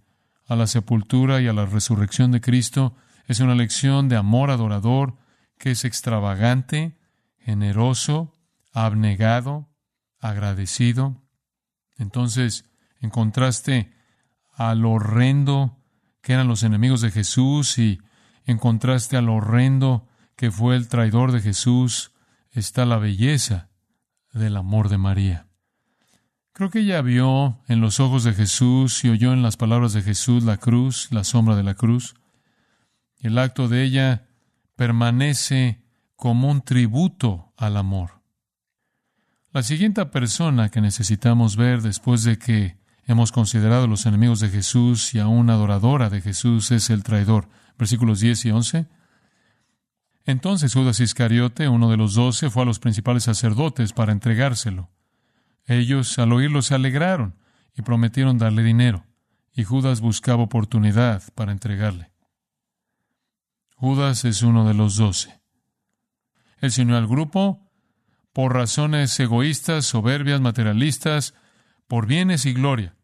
a 0.48 0.56
la 0.56 0.66
sepultura 0.66 1.40
y 1.40 1.48
a 1.48 1.54
la 1.54 1.68
resurrección 1.68 2.32
de 2.32 2.42
Cristo, 2.42 2.96
es 3.28 3.40
una 3.40 3.54
lección 3.54 4.10
de 4.10 4.16
amor 4.16 4.50
adorador 4.50 5.16
que 5.60 5.70
es 5.70 5.86
extravagante, 5.86 6.98
generoso, 7.38 8.34
abnegado, 8.74 9.70
agradecido. 10.20 11.22
Entonces, 12.00 12.66
en 13.00 13.12
contraste 13.12 13.94
a 14.56 14.74
lo 14.74 14.94
horrendo 14.94 15.78
que 16.24 16.34
eran 16.34 16.48
los 16.48 16.64
enemigos 16.64 17.02
de 17.02 17.12
Jesús 17.12 17.78
y 17.78 18.00
en 18.48 18.58
contraste 18.58 19.18
a 19.18 19.22
lo 19.22 19.36
horrendo 19.36 20.08
que 20.36 20.50
fue 20.50 20.76
el 20.76 20.88
traidor 20.88 21.32
de 21.32 21.42
Jesús, 21.42 22.12
está 22.60 22.86
la 22.86 22.98
belleza 22.98 23.70
del 24.34 24.58
amor 24.58 24.90
de 24.90 24.98
María. 24.98 25.48
Creo 26.54 26.70
que 26.70 26.80
ella 26.80 27.02
vio 27.02 27.62
en 27.68 27.82
los 27.82 28.00
ojos 28.00 28.24
de 28.24 28.34
Jesús 28.34 29.04
y 29.06 29.10
oyó 29.10 29.32
en 29.32 29.44
las 29.44 29.58
palabras 29.58 29.94
de 29.94 30.02
Jesús 30.02 30.44
la 30.44 30.58
cruz, 30.58 31.10
la 31.12 31.24
sombra 31.24 31.56
de 31.56 31.64
la 31.64 31.76
cruz. 31.76 32.16
El 33.20 33.38
acto 33.38 33.68
de 33.68 33.84
ella 33.84 34.28
permanece 34.76 35.84
como 36.16 36.50
un 36.50 36.62
tributo 36.62 37.54
al 37.58 37.78
amor. 37.78 38.22
La 39.52 39.64
siguiente 39.64 40.06
persona 40.08 40.70
que 40.70 40.82
necesitamos 40.82 41.58
ver 41.58 41.82
después 41.82 42.24
de 42.24 42.38
que 42.38 42.78
hemos 43.06 43.32
considerado 43.32 43.88
los 43.88 44.06
enemigos 44.06 44.40
de 44.40 44.50
Jesús 44.50 45.14
y 45.14 45.20
a 45.20 45.28
una 45.28 45.54
adoradora 45.54 46.10
de 46.10 46.22
Jesús 46.22 46.72
es 46.72 46.90
el 46.90 47.04
traidor. 47.04 47.50
Versículos 47.78 48.20
10 48.20 48.46
y 48.46 48.52
11. 48.52 48.88
Entonces 50.28 50.74
Judas 50.74 51.00
Iscariote, 51.00 51.70
uno 51.70 51.90
de 51.90 51.96
los 51.96 52.14
doce, 52.14 52.50
fue 52.50 52.64
a 52.64 52.66
los 52.66 52.80
principales 52.80 53.24
sacerdotes 53.24 53.94
para 53.94 54.12
entregárselo. 54.12 54.90
Ellos, 55.66 56.20
al 56.20 56.34
oírlo, 56.34 56.62
se 56.62 56.76
alegraron 56.76 57.36
y 57.74 57.82
prometieron 57.82 58.38
darle 58.38 58.62
dinero, 58.62 59.06
y 59.54 59.64
Judas 59.64 60.02
buscaba 60.02 60.44
oportunidad 60.44 61.24
para 61.34 61.54
entregarle. 61.54 62.12
Judas 63.78 64.26
es 64.26 64.42
uno 64.42 64.68
de 64.68 64.74
los 64.74 64.98
doce. 64.98 65.40
Él 66.60 66.74
se 66.74 66.82
unió 66.82 66.98
al 66.98 67.08
grupo 67.08 67.66
por 68.34 68.54
razones 68.54 69.18
egoístas, 69.22 69.86
soberbias, 69.86 70.42
materialistas, 70.42 71.36
por 71.88 72.06
bienes 72.06 72.46
y 72.46 72.52
gloria. 72.52 72.96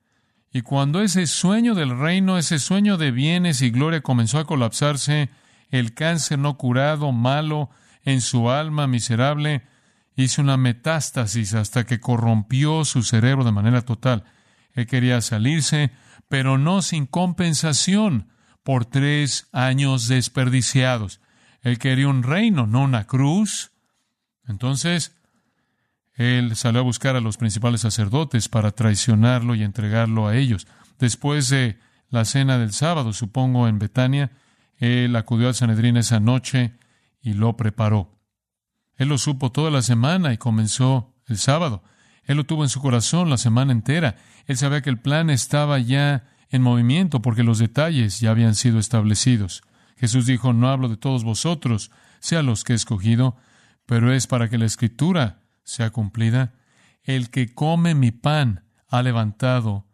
Y 0.52 0.62
cuando 0.62 1.02
ese 1.02 1.26
sueño 1.28 1.74
del 1.74 1.98
reino, 1.98 2.38
ese 2.38 2.60
sueño 2.60 2.98
de 2.98 3.12
bienes 3.12 3.62
y 3.62 3.70
gloria 3.70 4.02
comenzó 4.02 4.40
a 4.40 4.46
colapsarse, 4.46 5.30
el 5.74 5.96
cáncer 5.96 6.38
no 6.38 6.56
curado, 6.56 7.12
malo, 7.12 7.72
en 8.04 8.22
su 8.22 8.52
alma 8.52 8.86
miserable, 8.86 9.64
hizo 10.16 10.44
una 10.44 10.56
metástasis 10.56 11.56
hasta 11.56 11.84
que 11.84 12.00
corrompió 12.00 12.86
su 12.86 13.02
cerebro 13.02 13.44
de 13.44 13.54
manera 13.54 13.82
total. 13.82 14.24
Él 14.74 14.86
quería 14.86 15.20
salirse, 15.22 15.90
pero 16.30 16.60
no 16.60 16.84
sin 16.84 17.08
compensación 17.08 18.30
por 18.62 18.86
tres 18.86 19.48
años 19.52 20.08
desperdiciados. 20.08 21.22
Él 21.62 21.80
quería 21.80 22.08
un 22.08 22.22
reino, 22.22 22.68
no 22.68 22.84
una 22.84 23.08
cruz. 23.08 23.72
Entonces, 24.48 25.16
él 26.14 26.56
salió 26.56 26.82
a 26.82 26.84
buscar 26.84 27.16
a 27.16 27.20
los 27.20 27.38
principales 27.38 27.82
sacerdotes 27.82 28.48
para 28.48 28.70
traicionarlo 28.70 29.56
y 29.56 29.64
entregarlo 29.64 30.28
a 30.28 30.36
ellos. 30.36 30.68
Después 31.00 31.50
de 31.50 31.80
la 32.12 32.26
cena 32.26 32.60
del 32.60 32.74
sábado, 32.74 33.12
supongo, 33.12 33.68
en 33.68 33.80
Betania, 33.80 34.30
él 34.78 35.16
acudió 35.16 35.48
al 35.48 35.56
Sanedrín 35.56 35.98
esa 35.98 36.20
noche 36.20 36.74
y 37.22 37.34
lo 37.34 37.56
preparó. 37.56 38.20
Él 38.96 39.10
lo 39.10 39.18
supo 39.18 39.52
toda 39.52 39.72
la 39.72 39.82
semana 39.82 40.34
y 40.34 40.38
comenzó 40.38 41.14
el 41.28 41.38
sábado. 41.38 41.84
Él 42.26 42.38
lo 42.38 42.46
tuvo 42.46 42.64
en 42.64 42.70
su 42.70 42.82
corazón 42.82 43.30
la 43.30 43.38
semana 43.38 43.72
entera. 43.72 44.18
Él 44.46 44.58
sabía 44.58 44.82
que 44.82 44.90
el 44.90 45.00
plan 45.00 45.30
estaba 45.30 45.80
ya 45.80 46.26
en 46.50 46.62
movimiento 46.62 47.22
porque 47.22 47.44
los 47.44 47.60
detalles 47.60 48.20
ya 48.20 48.32
habían 48.32 48.56
sido 48.56 48.80
establecidos. 48.80 49.64
Jesús 49.98 50.26
dijo, 50.26 50.54
no 50.54 50.70
hablo 50.70 50.90
de 50.90 50.98
todos 50.98 51.24
vosotros, 51.24 51.92
sea 52.20 52.44
los 52.44 52.64
que 52.64 52.74
he 52.74 52.76
escogido, 52.76 53.38
pero 53.86 54.14
es 54.14 54.28
para 54.28 54.50
que 54.50 54.58
la 54.58 54.66
escritura 54.66 55.42
sea 55.64 55.90
cumplida. 55.90 56.54
El 57.04 57.30
que 57.30 57.54
come 57.54 57.96
mi 57.96 58.12
pan 58.12 58.66
ha 58.88 59.02
levantado 59.02 59.88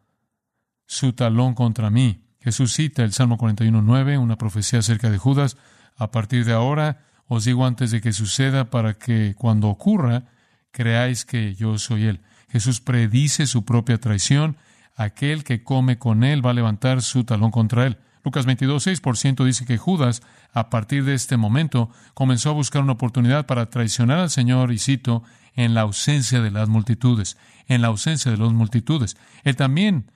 su 0.86 1.13
talón 1.13 1.53
contra 1.53 1.89
mí. 1.89 2.28
Jesús 2.50 2.74
cita 2.74 3.03
el 3.03 3.13
Salmo 3.13 3.38
41.9, 3.38 4.18
una 4.18 4.36
profecía 4.36 4.79
acerca 4.79 5.12
de 5.12 5.20
Judas. 5.20 5.56
A 5.98 6.10
partir 6.10 6.46
de 6.46 6.53
ahora 6.53 6.98
os 7.27 7.46
digo 7.46 7.63
antes 7.63 7.91
de 7.91 8.01
que 8.01 8.12
suceda 8.12 8.72
para 8.72 8.96
que 8.96 9.36
cuando 9.38 9.68
ocurra 9.68 10.24
creáis 10.72 11.25
que 11.25 11.53
yo 11.53 11.77
soy 11.77 12.06
Él. 12.06 12.22
Jesús 12.50 12.82
predice 12.82 13.46
su 13.46 13.65
propia 13.65 14.00
traición. 14.00 14.58
Aquel 14.96 15.44
que 15.44 15.63
come 15.63 16.00
con 16.00 16.24
Él 16.24 16.44
va 16.44 16.50
a 16.50 16.56
levantar 16.56 17.03
su 17.03 17.24
talón 17.24 17.51
contra 17.51 17.86
Él. 17.86 18.00
Lucas 18.24 18.48
22.6% 18.48 19.46
dice 19.46 19.68
que 19.68 19.77
Judas, 19.77 20.24
a 20.51 20.72
partir 20.72 21.03
de 21.03 21.13
este 21.13 21.38
momento, 21.38 21.91
comenzó 22.15 22.50
a 22.50 22.53
buscar 22.53 22.82
una 22.82 22.94
oportunidad 22.94 23.46
para 23.46 23.70
traicionar 23.70 24.18
al 24.18 24.32
Señor, 24.32 24.72
y 24.72 24.79
cito, 24.79 25.22
en 25.53 25.75
la 25.75 25.82
ausencia 25.82 26.41
de 26.41 26.50
las 26.50 26.68
multitudes, 26.68 27.38
en 27.68 27.84
la 27.84 27.89
ausencia 27.89 28.32
de 28.32 28.38
las 28.38 28.53
multitudes. 28.53 29.18
Él 29.44 29.56
también 29.56 30.12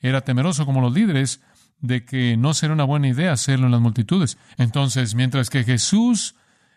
era 0.00 0.20
temeroso 0.20 0.66
como 0.66 0.82
los 0.82 0.92
líderes 0.92 1.40
de 1.80 2.04
que 2.04 2.36
no 2.36 2.54
será 2.54 2.72
una 2.72 2.84
buena 2.84 3.08
idea 3.08 3.32
hacerlo 3.32 3.66
en 3.66 3.72
las 3.72 3.80
multitudes. 3.80 4.38
Entonces, 4.56 5.14
mientras 5.14 5.50
que 5.50 5.64
Jesús 5.64 6.34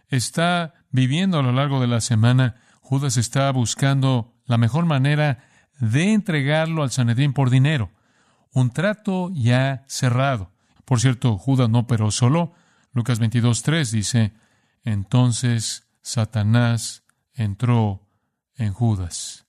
está 0.10 0.74
viviendo 0.92 1.40
a 1.40 1.44
lo 1.44 1.52
largo 1.52 1.80
de 1.80 1.88
la 1.88 2.02
semana, 2.02 2.56
Judas 2.82 3.18
está 3.18 3.52
buscando 3.52 4.34
la 4.46 4.58
mejor 4.58 4.86
manera 4.86 5.46
de 5.80 6.14
entregarlo 6.14 6.84
al 6.84 6.92
Sanedrín 6.92 7.34
por 7.34 7.50
dinero. 7.50 7.92
Un 8.54 8.72
trato 8.72 9.32
ya 9.34 9.84
cerrado. 9.88 10.52
Por 10.86 11.00
cierto, 11.00 11.38
Judas 11.38 11.70
no 11.70 11.80
operó 11.80 12.12
solo. 12.12 12.54
Lucas 12.94 13.20
22.3 13.22 13.90
dice, 13.92 14.34
entonces 14.84 15.88
Satanás 16.02 17.04
entró 17.34 18.08
en 18.56 18.74
Judas. 18.74 19.48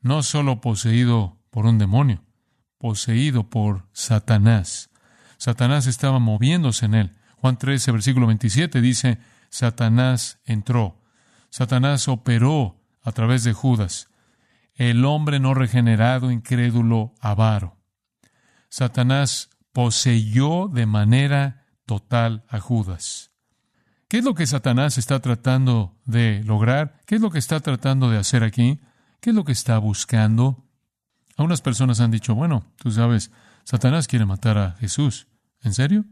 No 0.00 0.22
solo 0.22 0.60
poseído 0.60 1.38
por 1.50 1.66
un 1.66 1.78
demonio, 1.78 2.24
poseído 2.78 3.50
por 3.50 3.86
Satanás. 3.92 4.90
Satanás 5.36 5.86
estaba 5.86 6.18
moviéndose 6.18 6.86
en 6.86 6.94
él. 6.94 7.16
Juan 7.36 7.58
13, 7.58 7.92
versículo 7.92 8.26
27 8.26 8.80
dice, 8.80 9.18
Satanás 9.50 10.40
entró. 10.44 11.00
Satanás 11.50 12.08
operó 12.08 12.80
a 13.02 13.12
través 13.12 13.44
de 13.44 13.52
Judas, 13.52 14.08
el 14.74 15.04
hombre 15.04 15.40
no 15.40 15.54
regenerado, 15.54 16.30
incrédulo, 16.30 17.14
avaro. 17.20 17.76
Satanás 18.68 19.50
poseyó 19.72 20.68
de 20.68 20.86
manera 20.86 21.66
total 21.86 22.44
a 22.48 22.60
Judas. 22.60 23.32
¿Qué 24.08 24.18
es 24.18 24.24
lo 24.24 24.34
que 24.34 24.46
Satanás 24.46 24.98
está 24.98 25.20
tratando 25.20 25.98
de 26.04 26.42
lograr? 26.44 27.00
¿Qué 27.06 27.16
es 27.16 27.20
lo 27.20 27.30
que 27.30 27.38
está 27.38 27.60
tratando 27.60 28.10
de 28.10 28.18
hacer 28.18 28.44
aquí? 28.44 28.80
¿Qué 29.20 29.30
es 29.30 29.36
lo 29.36 29.44
que 29.44 29.52
está 29.52 29.78
buscando? 29.78 30.67
Algunas 31.38 31.62
personas 31.62 32.00
han 32.00 32.10
dicho, 32.10 32.34
bueno, 32.34 32.66
tú 32.76 32.90
sabes, 32.90 33.30
Satanás 33.62 34.08
quiere 34.08 34.26
matar 34.26 34.58
a 34.58 34.72
Jesús. 34.72 35.28
¿En 35.62 35.72
serio? 35.72 36.04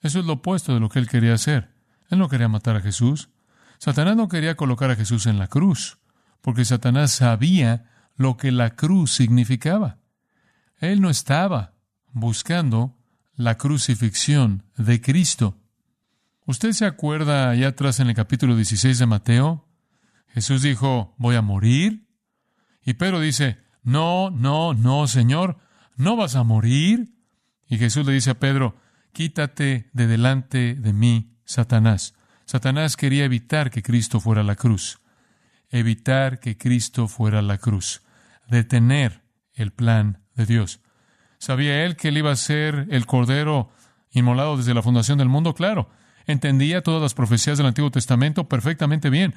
Eso 0.00 0.18
es 0.18 0.24
lo 0.24 0.34
opuesto 0.34 0.74
de 0.74 0.80
lo 0.80 0.88
que 0.88 0.98
él 0.98 1.08
quería 1.08 1.34
hacer. 1.34 1.72
Él 2.10 2.18
no 2.18 2.28
quería 2.28 2.48
matar 2.48 2.74
a 2.74 2.80
Jesús. 2.80 3.30
Satanás 3.78 4.16
no 4.16 4.26
quería 4.26 4.56
colocar 4.56 4.90
a 4.90 4.96
Jesús 4.96 5.26
en 5.26 5.38
la 5.38 5.46
cruz, 5.46 5.98
porque 6.40 6.64
Satanás 6.64 7.12
sabía 7.12 7.88
lo 8.16 8.36
que 8.36 8.50
la 8.50 8.74
cruz 8.74 9.12
significaba. 9.12 9.98
Él 10.78 11.00
no 11.00 11.08
estaba 11.08 11.74
buscando 12.12 12.98
la 13.36 13.58
crucifixión 13.58 14.64
de 14.76 15.00
Cristo. 15.00 15.56
¿Usted 16.46 16.72
se 16.72 16.84
acuerda 16.84 17.48
allá 17.50 17.68
atrás 17.68 18.00
en 18.00 18.08
el 18.08 18.16
capítulo 18.16 18.56
16 18.56 18.98
de 18.98 19.06
Mateo? 19.06 19.68
Jesús 20.26 20.62
dijo, 20.62 21.14
voy 21.16 21.36
a 21.36 21.42
morir. 21.42 22.08
Y 22.82 22.94
Pedro 22.94 23.20
dice, 23.20 23.67
no, 23.88 24.28
no, 24.30 24.74
no, 24.74 25.08
Señor, 25.08 25.56
no 25.96 26.14
vas 26.14 26.36
a 26.36 26.42
morir. 26.42 27.14
Y 27.66 27.78
Jesús 27.78 28.04
le 28.04 28.12
dice 28.12 28.30
a 28.30 28.38
Pedro, 28.38 28.76
quítate 29.14 29.88
de 29.94 30.06
delante 30.06 30.74
de 30.74 30.92
mí, 30.92 31.38
Satanás. 31.46 32.14
Satanás 32.44 32.98
quería 32.98 33.24
evitar 33.24 33.70
que 33.70 33.82
Cristo 33.82 34.20
fuera 34.20 34.42
la 34.42 34.56
cruz, 34.56 35.00
evitar 35.70 36.38
que 36.38 36.58
Cristo 36.58 37.08
fuera 37.08 37.40
la 37.40 37.56
cruz, 37.56 38.02
detener 38.46 39.22
el 39.54 39.72
plan 39.72 40.22
de 40.34 40.44
Dios. 40.44 40.80
¿Sabía 41.38 41.86
él 41.86 41.96
que 41.96 42.08
él 42.08 42.18
iba 42.18 42.30
a 42.30 42.36
ser 42.36 42.88
el 42.90 43.06
Cordero 43.06 43.70
inmolado 44.10 44.58
desde 44.58 44.74
la 44.74 44.82
fundación 44.82 45.16
del 45.16 45.30
mundo? 45.30 45.54
Claro. 45.54 45.88
Entendía 46.26 46.82
todas 46.82 47.00
las 47.00 47.14
profecías 47.14 47.56
del 47.56 47.68
Antiguo 47.68 47.90
Testamento 47.90 48.48
perfectamente 48.48 49.08
bien. 49.08 49.34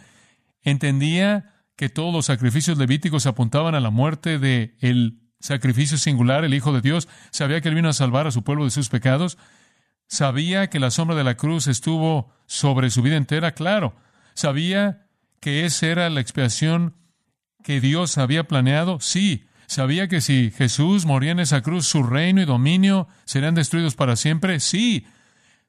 Entendía 0.61 1.60
que 1.81 1.89
todos 1.89 2.13
los 2.13 2.27
sacrificios 2.27 2.77
levíticos 2.77 3.25
apuntaban 3.25 3.73
a 3.73 3.79
la 3.79 3.89
muerte 3.89 4.37
de 4.37 4.75
el 4.81 5.19
sacrificio 5.39 5.97
singular, 5.97 6.45
el 6.45 6.53
Hijo 6.53 6.73
de 6.73 6.81
Dios. 6.81 7.07
Sabía 7.31 7.59
que 7.59 7.69
él 7.69 7.73
vino 7.73 7.89
a 7.89 7.93
salvar 7.93 8.27
a 8.27 8.31
su 8.31 8.43
pueblo 8.43 8.65
de 8.65 8.69
sus 8.69 8.87
pecados. 8.87 9.39
Sabía 10.05 10.69
que 10.69 10.79
la 10.79 10.91
sombra 10.91 11.15
de 11.15 11.23
la 11.23 11.37
cruz 11.37 11.65
estuvo 11.65 12.31
sobre 12.45 12.91
su 12.91 13.01
vida 13.01 13.15
entera, 13.15 13.55
claro. 13.55 13.95
Sabía 14.35 15.07
que 15.39 15.65
esa 15.65 15.87
era 15.87 16.09
la 16.11 16.21
expiación 16.21 16.93
que 17.63 17.81
Dios 17.81 18.19
había 18.19 18.43
planeado, 18.43 18.99
sí. 18.99 19.47
¿Sabía 19.65 20.07
que 20.07 20.21
si 20.21 20.51
Jesús 20.51 21.07
moría 21.07 21.31
en 21.31 21.39
esa 21.39 21.63
cruz, 21.63 21.87
su 21.87 22.03
reino 22.03 22.43
y 22.43 22.45
dominio 22.45 23.07
serían 23.25 23.55
destruidos 23.55 23.95
para 23.95 24.15
siempre? 24.17 24.59
Sí. 24.59 25.07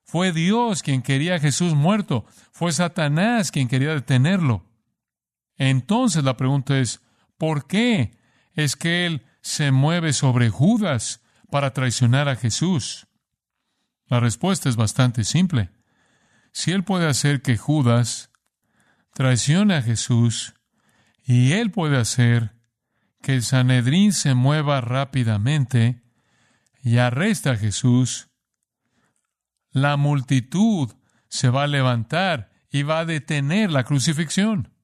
Fue 0.05 0.33
Dios 0.33 0.83
quien 0.83 1.01
quería 1.01 1.37
a 1.37 1.41
Jesús 1.41 1.73
muerto. 1.73 2.27
Fue 2.51 2.71
Satanás 2.71 3.51
quien 3.51 3.67
quería 3.67 3.95
detenerlo. 3.95 4.67
Entonces 5.57 6.25
la 6.25 6.37
pregunta 6.37 6.79
es, 6.79 7.01
¿por 7.39 7.67
qué 7.67 8.17
es 8.55 8.77
que 8.77 9.07
Él 9.07 9.27
se 9.41 9.71
mueve 9.71 10.13
sobre 10.13 10.49
Judas 10.51 11.23
para 11.51 11.73
traicionar 11.73 12.29
a 12.29 12.37
Jesús? 12.37 13.07
La 14.07 14.21
respuesta 14.21 14.69
es 14.69 14.77
bastante 14.77 15.25
simple. 15.25 15.71
Si 16.53 16.73
Él 16.73 16.85
puede 16.85 17.09
hacer 17.09 17.43
que 17.43 17.57
Judas 17.57 18.31
traicione 19.15 19.75
a 19.75 19.83
Jesús 19.83 20.55
y 21.25 21.53
Él 21.53 21.71
puede 21.71 21.99
hacer 21.99 22.55
que 23.23 23.35
el 23.35 23.43
Sanedrín 23.43 24.13
se 24.13 24.35
mueva 24.35 24.81
rápidamente 24.81 26.03
y 26.83 26.99
arresta 26.99 27.53
a 27.53 27.57
Jesús, 27.57 28.29
la 29.71 29.97
multitud 29.97 30.93
se 31.29 31.49
va 31.49 31.63
a 31.63 31.69
levantar 31.69 32.51
y 32.71 32.83
va 32.83 33.01
a 33.01 33.05
detener 33.05 33.71
la 33.71 33.85
crucifixión. 33.85 34.75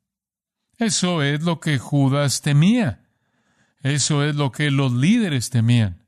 Eso 0.79 1.23
es 1.23 1.43
lo 1.43 1.61
que 1.61 1.79
Judas 1.79 2.41
temía. 2.41 3.05
Eso 3.83 4.25
es 4.25 4.37
lo 4.37 4.53
que 4.53 4.71
los 4.71 4.93
líderes 4.93 5.51
temían. 5.51 6.05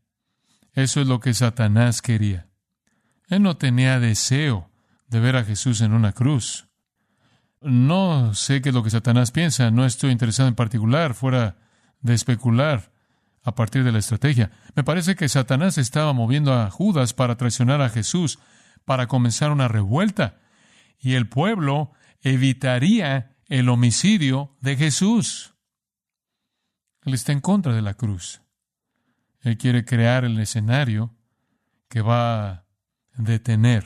Eso 0.72 1.00
es 1.00 1.06
lo 1.06 1.20
que 1.20 1.34
Satanás 1.34 2.02
quería. 2.02 2.48
Él 3.28 3.42
no 3.42 3.56
tenía 3.56 3.98
deseo 3.98 4.70
de 5.08 5.20
ver 5.20 5.36
a 5.36 5.44
Jesús 5.44 5.80
en 5.80 5.92
una 5.92 6.12
cruz. 6.12 6.68
No 7.60 8.32
sé 8.34 8.62
qué 8.62 8.70
es 8.70 8.74
lo 8.74 8.82
que 8.82 8.90
Satanás 8.90 9.32
piensa, 9.32 9.70
no 9.70 9.84
estoy 9.84 10.12
interesado 10.12 10.48
en 10.48 10.54
particular, 10.54 11.14
fuera 11.14 11.56
de 12.00 12.14
especular 12.14 12.92
a 13.42 13.54
partir 13.54 13.84
de 13.84 13.92
la 13.92 13.98
estrategia. 13.98 14.50
Me 14.74 14.84
parece 14.84 15.16
que 15.16 15.28
Satanás 15.28 15.78
estaba 15.78 16.12
moviendo 16.12 16.54
a 16.54 16.70
Judas 16.70 17.12
para 17.12 17.36
traicionar 17.36 17.82
a 17.82 17.90
Jesús, 17.90 18.38
para 18.84 19.08
comenzar 19.08 19.50
una 19.50 19.68
revuelta, 19.68 20.38
y 20.98 21.14
el 21.14 21.28
pueblo 21.28 21.92
evitaría 22.22 23.36
el 23.50 23.68
homicidio 23.68 24.56
de 24.60 24.76
Jesús. 24.76 25.54
Él 27.02 27.14
está 27.14 27.32
en 27.32 27.40
contra 27.40 27.74
de 27.74 27.82
la 27.82 27.94
cruz. 27.94 28.40
Él 29.40 29.58
quiere 29.58 29.84
crear 29.84 30.24
el 30.24 30.38
escenario 30.38 31.14
que 31.88 32.00
va 32.00 32.48
a 32.48 32.64
detener 33.16 33.84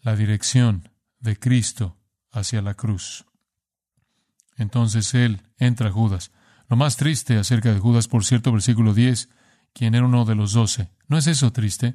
la 0.00 0.16
dirección 0.16 0.90
de 1.20 1.38
Cristo 1.38 1.96
hacia 2.32 2.62
la 2.62 2.74
cruz. 2.74 3.24
Entonces 4.56 5.14
él 5.14 5.42
entra 5.56 5.88
a 5.90 5.92
Judas. 5.92 6.32
Lo 6.68 6.76
más 6.76 6.96
triste 6.96 7.38
acerca 7.38 7.72
de 7.72 7.78
Judas, 7.78 8.08
por 8.08 8.24
cierto, 8.24 8.50
versículo 8.50 8.92
10, 8.92 9.28
quien 9.72 9.94
era 9.94 10.04
uno 10.04 10.24
de 10.24 10.34
los 10.34 10.52
doce. 10.52 10.90
¿No 11.06 11.16
es 11.16 11.28
eso 11.28 11.52
triste? 11.52 11.94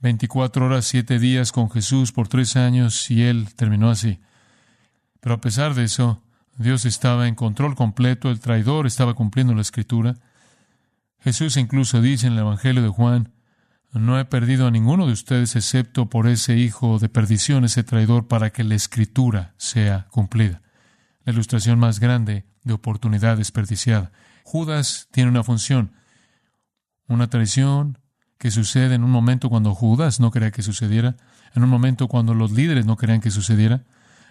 24 0.00 0.66
horas, 0.66 0.84
siete 0.84 1.20
días 1.20 1.52
con 1.52 1.70
Jesús 1.70 2.10
por 2.10 2.26
tres 2.26 2.56
años 2.56 3.08
y 3.08 3.22
él 3.22 3.54
terminó 3.54 3.88
así. 3.88 4.18
Pero 5.26 5.34
a 5.34 5.40
pesar 5.40 5.74
de 5.74 5.82
eso, 5.82 6.22
Dios 6.56 6.84
estaba 6.84 7.26
en 7.26 7.34
control 7.34 7.74
completo, 7.74 8.30
el 8.30 8.38
traidor 8.38 8.86
estaba 8.86 9.14
cumpliendo 9.14 9.54
la 9.54 9.60
escritura. 9.60 10.14
Jesús 11.18 11.56
incluso 11.56 12.00
dice 12.00 12.28
en 12.28 12.34
el 12.34 12.38
Evangelio 12.38 12.80
de 12.80 12.90
Juan, 12.90 13.32
no 13.90 14.20
he 14.20 14.24
perdido 14.24 14.68
a 14.68 14.70
ninguno 14.70 15.04
de 15.04 15.12
ustedes 15.12 15.56
excepto 15.56 16.08
por 16.08 16.28
ese 16.28 16.56
hijo 16.58 17.00
de 17.00 17.08
perdición, 17.08 17.64
ese 17.64 17.82
traidor, 17.82 18.28
para 18.28 18.50
que 18.50 18.62
la 18.62 18.76
escritura 18.76 19.52
sea 19.56 20.06
cumplida. 20.12 20.62
La 21.24 21.32
ilustración 21.32 21.80
más 21.80 21.98
grande 21.98 22.44
de 22.62 22.74
oportunidad 22.74 23.36
desperdiciada. 23.36 24.12
Judas 24.44 25.08
tiene 25.10 25.30
una 25.30 25.42
función, 25.42 25.90
una 27.08 27.28
traición 27.28 27.98
que 28.38 28.52
sucede 28.52 28.94
en 28.94 29.02
un 29.02 29.10
momento 29.10 29.50
cuando 29.50 29.74
Judas 29.74 30.20
no 30.20 30.30
quería 30.30 30.52
que 30.52 30.62
sucediera, 30.62 31.16
en 31.52 31.64
un 31.64 31.68
momento 31.68 32.06
cuando 32.06 32.32
los 32.32 32.52
líderes 32.52 32.86
no 32.86 32.96
querían 32.96 33.20
que 33.20 33.32
sucediera, 33.32 33.82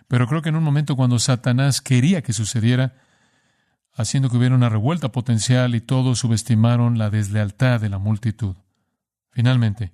pero 0.07 0.27
creo 0.27 0.41
que 0.41 0.49
en 0.49 0.55
un 0.55 0.63
momento 0.63 0.95
cuando 0.95 1.19
Satanás 1.19 1.81
quería 1.81 2.21
que 2.21 2.33
sucediera, 2.33 2.95
haciendo 3.93 4.29
que 4.29 4.37
hubiera 4.37 4.55
una 4.55 4.69
revuelta 4.69 5.11
potencial 5.11 5.73
y 5.73 5.81
todos 5.81 6.19
subestimaron 6.19 6.97
la 6.97 7.09
deslealtad 7.09 7.79
de 7.79 7.89
la 7.89 7.97
multitud. 7.97 8.55
Finalmente, 9.31 9.93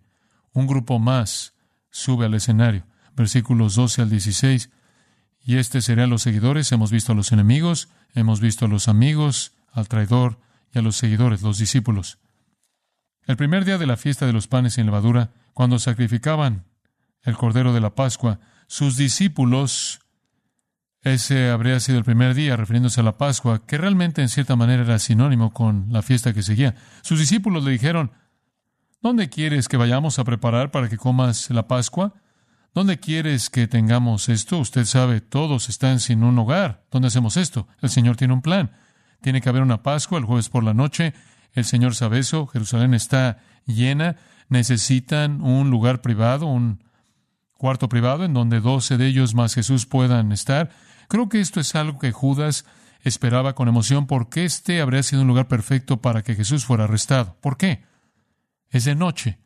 un 0.54 0.68
grupo 0.68 1.00
más 1.00 1.54
sube 1.92 2.26
al 2.26 2.34
escenario, 2.34 2.86
versículos 3.16 3.76
12 3.76 4.02
al 4.02 4.10
16, 4.10 4.70
y 5.44 5.58
este 5.58 5.82
serían 5.82 6.10
los 6.10 6.24
seguidores. 6.24 6.72
Hemos 6.72 6.92
visto 6.92 7.14
a 7.14 7.16
los 7.16 7.32
enemigos, 7.32 7.90
hemos 8.14 8.42
visto 8.42 8.66
a 8.66 8.68
los 8.68 8.88
amigos, 8.88 9.54
al 9.72 9.88
traidor 9.88 10.40
y 10.74 10.80
a 10.80 10.82
los 10.82 10.96
seguidores, 10.96 11.42
los 11.42 11.58
discípulos. 11.58 12.20
El 13.26 13.38
primer 13.38 13.66
día 13.66 13.78
de 13.78 13.88
la 13.88 13.98
fiesta 13.98 14.26
de 14.26 14.34
los 14.34 14.48
panes 14.48 14.74
sin 14.74 14.86
levadura, 14.86 15.32
cuando 15.54 15.80
sacrificaban 15.80 16.66
el 17.24 17.38
cordero 17.38 17.74
de 17.74 17.82
la 17.82 17.94
Pascua, 17.94 18.40
sus 18.72 18.96
discípulos, 18.96 20.00
ese 21.02 21.50
habría 21.50 21.78
sido 21.82 21.98
el 21.98 22.06
primer 22.06 22.34
día, 22.34 22.56
refiriéndose 22.56 23.02
a 23.02 23.04
la 23.04 23.18
Pascua, 23.18 23.66
que 23.66 23.78
realmente 23.78 24.22
en 24.22 24.30
cierta 24.30 24.56
manera 24.56 24.84
era 24.84 24.98
sinónimo 24.98 25.52
con 25.52 25.88
la 25.90 26.02
fiesta 26.02 26.34
que 26.34 26.42
seguía. 26.42 26.76
Sus 27.02 27.20
discípulos 27.20 27.66
le 27.66 27.72
dijeron, 27.72 28.14
¿Dónde 29.02 29.28
quieres 29.28 29.68
que 29.68 29.76
vayamos 29.76 30.20
a 30.20 30.24
preparar 30.24 30.72
para 30.72 30.88
que 30.88 30.96
comas 30.96 31.50
la 31.50 31.68
Pascua? 31.68 32.14
¿Dónde 32.74 32.98
quieres 32.98 33.50
que 33.50 33.68
tengamos 33.68 34.30
esto? 34.30 34.60
Usted 34.60 34.86
sabe, 34.86 35.20
todos 35.20 35.68
están 35.68 36.00
sin 36.00 36.24
un 36.24 36.40
hogar. 36.40 36.86
¿Dónde 36.92 37.10
hacemos 37.10 37.36
esto? 37.36 37.68
El 37.82 37.90
Señor 37.90 38.16
tiene 38.16 38.34
un 38.34 38.42
plan. 38.42 38.72
Tiene 39.22 39.42
que 39.42 39.50
haber 39.50 39.64
una 39.64 39.84
Pascua 39.84 40.18
el 40.18 40.24
jueves 40.24 40.48
por 40.48 40.64
la 40.64 40.74
noche. 40.74 41.14
El 41.52 41.66
Señor 41.66 41.94
sabe 41.94 42.20
eso. 42.20 42.48
Jerusalén 42.48 42.94
está 42.94 43.40
llena. 43.66 44.16
Necesitan 44.48 45.42
un 45.42 45.70
lugar 45.70 46.02
privado, 46.02 46.46
un 46.46 46.80
cuarto 47.62 47.90
privado 47.90 48.26
en 48.26 48.34
donde 48.34 48.60
doce 48.60 48.98
de 48.98 49.06
ellos 49.06 49.36
más 49.36 49.54
Jesús 49.54 49.86
puedan 49.86 50.32
estar. 50.32 50.72
Creo 51.08 51.30
que 51.30 51.40
esto 51.40 51.60
es 51.60 51.76
algo 51.76 52.00
que 52.00 52.12
Judas 52.12 52.66
esperaba 53.04 53.54
con 53.54 53.68
emoción 53.68 54.08
porque 54.08 54.46
este 54.46 54.82
habría 54.82 55.04
sido 55.04 55.22
un 55.22 55.28
lugar 55.28 55.48
perfecto 55.48 56.02
para 56.02 56.24
que 56.24 56.34
Jesús 56.34 56.66
fuera 56.66 56.86
arrestado. 56.86 57.38
¿Por 57.40 57.58
qué? 57.58 57.84
Es 58.72 58.86
de 58.86 58.96
noche 58.96 59.38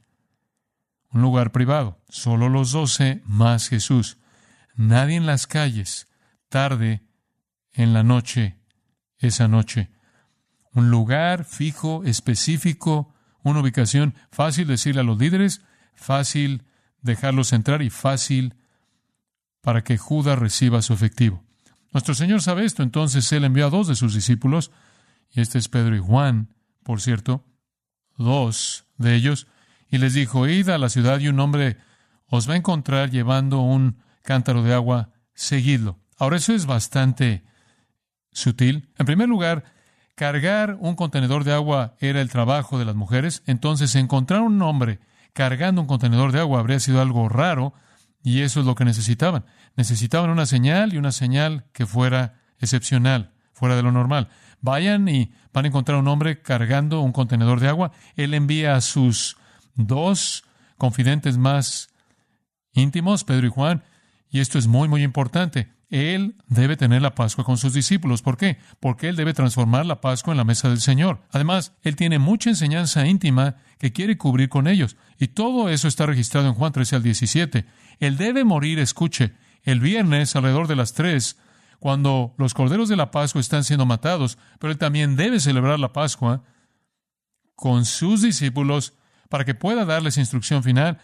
un 1.11 1.23
lugar 1.23 1.51
privado, 1.51 1.99
solo 2.07 2.47
los 2.47 2.71
doce 2.71 3.21
más 3.25 3.67
Jesús. 3.67 4.17
Nadie 4.75 5.17
en 5.17 5.25
las 5.25 5.45
calles 5.45 6.07
tarde 6.47 7.03
en 7.73 7.91
la 7.91 8.03
noche, 8.03 8.61
esa 9.17 9.49
noche. 9.49 9.91
Un 10.71 10.89
lugar 10.89 11.43
fijo, 11.43 12.05
específico, 12.05 13.13
una 13.43 13.59
ubicación 13.59 14.15
fácil 14.31 14.67
decirle 14.67 15.01
a 15.01 15.03
los 15.03 15.17
líderes, 15.17 15.65
fácil 15.95 16.63
dejarlos 17.05 17.53
entrar 17.53 17.81
y 17.81 17.89
fácil 17.89 18.55
para 19.61 19.83
que 19.83 19.97
Judas 19.97 20.37
reciba 20.37 20.81
su 20.81 20.93
efectivo. 20.93 21.43
Nuestro 21.93 22.13
Señor 22.13 22.41
sabe 22.41 22.65
esto, 22.65 22.83
entonces 22.83 23.31
Él 23.31 23.45
envió 23.45 23.67
a 23.67 23.69
dos 23.69 23.87
de 23.87 23.95
sus 23.95 24.13
discípulos, 24.13 24.71
y 25.31 25.41
este 25.41 25.57
es 25.59 25.69
Pedro 25.69 25.95
y 25.95 25.99
Juan, 25.99 26.53
por 26.83 26.99
cierto, 26.99 27.45
dos 28.17 28.85
de 28.97 29.15
ellos, 29.15 29.47
y 29.89 29.99
les 29.99 30.13
dijo, 30.13 30.47
id 30.47 30.69
a 30.69 30.77
la 30.77 30.89
ciudad 30.89 31.19
y 31.19 31.29
un 31.29 31.39
hombre 31.39 31.77
os 32.27 32.49
va 32.49 32.53
a 32.53 32.57
encontrar 32.57 33.11
llevando 33.11 33.61
un 33.61 34.01
cántaro 34.23 34.63
de 34.63 34.73
agua, 34.73 35.11
seguidlo. 35.33 35.99
Ahora 36.17 36.37
eso 36.37 36.53
es 36.53 36.65
bastante 36.65 37.45
sutil. 38.31 38.89
En 38.97 39.05
primer 39.05 39.29
lugar, 39.29 39.63
cargar 40.15 40.77
un 40.79 40.95
contenedor 40.95 41.43
de 41.43 41.53
agua 41.53 41.95
era 41.99 42.19
el 42.19 42.29
trabajo 42.29 42.79
de 42.79 42.85
las 42.85 42.95
mujeres, 42.95 43.43
entonces 43.45 43.95
encontrar 43.95 44.41
un 44.41 44.61
hombre 44.61 44.99
cargando 45.35 45.81
un 45.81 45.87
contenedor 45.87 46.31
de 46.31 46.39
agua 46.39 46.61
habría 46.61 46.79
sido 46.79 47.01
algo 47.01 47.27
raro, 47.27 47.73
y 48.23 48.41
eso 48.41 48.61
es 48.61 48.65
lo 48.65 48.73
que 48.73 48.85
necesitaban. 48.85 49.45
Necesitaban 49.75 50.29
una 50.29 50.45
señal 50.45 50.93
y 50.93 50.97
una 50.97 51.11
señal 51.11 51.65
que 51.73 51.85
fuera 51.85 52.41
excepcional, 52.59 53.33
fuera 53.51 53.75
de 53.75 53.83
lo 53.83 53.91
normal. 53.91 54.29
Vayan 54.61 55.07
y 55.09 55.33
van 55.53 55.65
a 55.65 55.67
encontrar 55.67 55.99
un 55.99 56.07
hombre 56.07 56.41
cargando 56.41 57.01
un 57.01 57.11
contenedor 57.11 57.59
de 57.59 57.67
agua. 57.67 57.91
Él 58.15 58.33
envía 58.33 58.75
a 58.75 58.81
sus 58.81 59.35
dos 59.75 60.45
confidentes 60.77 61.37
más 61.37 61.89
íntimos, 62.71 63.25
Pedro 63.25 63.47
y 63.47 63.51
Juan, 63.51 63.83
y 64.29 64.39
esto 64.39 64.57
es 64.57 64.67
muy, 64.67 64.87
muy 64.87 65.03
importante. 65.03 65.74
Él 65.89 66.35
debe 66.47 66.77
tener 66.77 67.01
la 67.01 67.15
Pascua 67.15 67.43
con 67.43 67.57
sus 67.57 67.73
discípulos. 67.73 68.21
¿Por 68.21 68.37
qué? 68.37 68.57
Porque 68.79 69.07
Él 69.07 69.15
debe 69.15 69.33
transformar 69.33 69.85
la 69.85 70.01
Pascua 70.01 70.33
en 70.33 70.37
la 70.37 70.43
mesa 70.43 70.69
del 70.69 70.81
Señor. 70.81 71.21
Además, 71.31 71.73
Él 71.83 71.95
tiene 71.95 72.19
mucha 72.19 72.49
enseñanza 72.49 73.05
íntima 73.05 73.57
que 73.77 73.93
quiere 73.93 74.17
cubrir 74.17 74.49
con 74.49 74.67
ellos. 74.67 74.97
Y 75.19 75.27
todo 75.27 75.69
eso 75.69 75.87
está 75.87 76.05
registrado 76.05 76.47
en 76.47 76.53
Juan 76.53 76.71
13 76.71 76.95
al 76.95 77.03
17. 77.03 77.65
Él 77.99 78.17
debe 78.17 78.43
morir, 78.43 78.79
escuche, 78.79 79.33
el 79.63 79.79
viernes 79.79 80.35
alrededor 80.35 80.67
de 80.67 80.75
las 80.75 80.93
3, 80.93 81.37
cuando 81.79 82.33
los 82.37 82.53
corderos 82.53 82.89
de 82.89 82.95
la 82.95 83.11
Pascua 83.11 83.41
están 83.41 83.63
siendo 83.63 83.85
matados, 83.85 84.37
pero 84.59 84.71
Él 84.71 84.77
también 84.77 85.15
debe 85.15 85.39
celebrar 85.39 85.79
la 85.79 85.93
Pascua 85.93 86.43
con 87.55 87.85
sus 87.85 88.21
discípulos 88.21 88.93
para 89.29 89.45
que 89.45 89.55
pueda 89.55 89.85
darles 89.85 90.17
instrucción 90.17 90.63
final, 90.63 90.99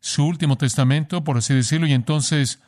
su 0.00 0.24
último 0.26 0.56
testamento, 0.56 1.24
por 1.24 1.36
así 1.36 1.54
decirlo, 1.54 1.86
y 1.86 1.92
entonces 1.92 2.60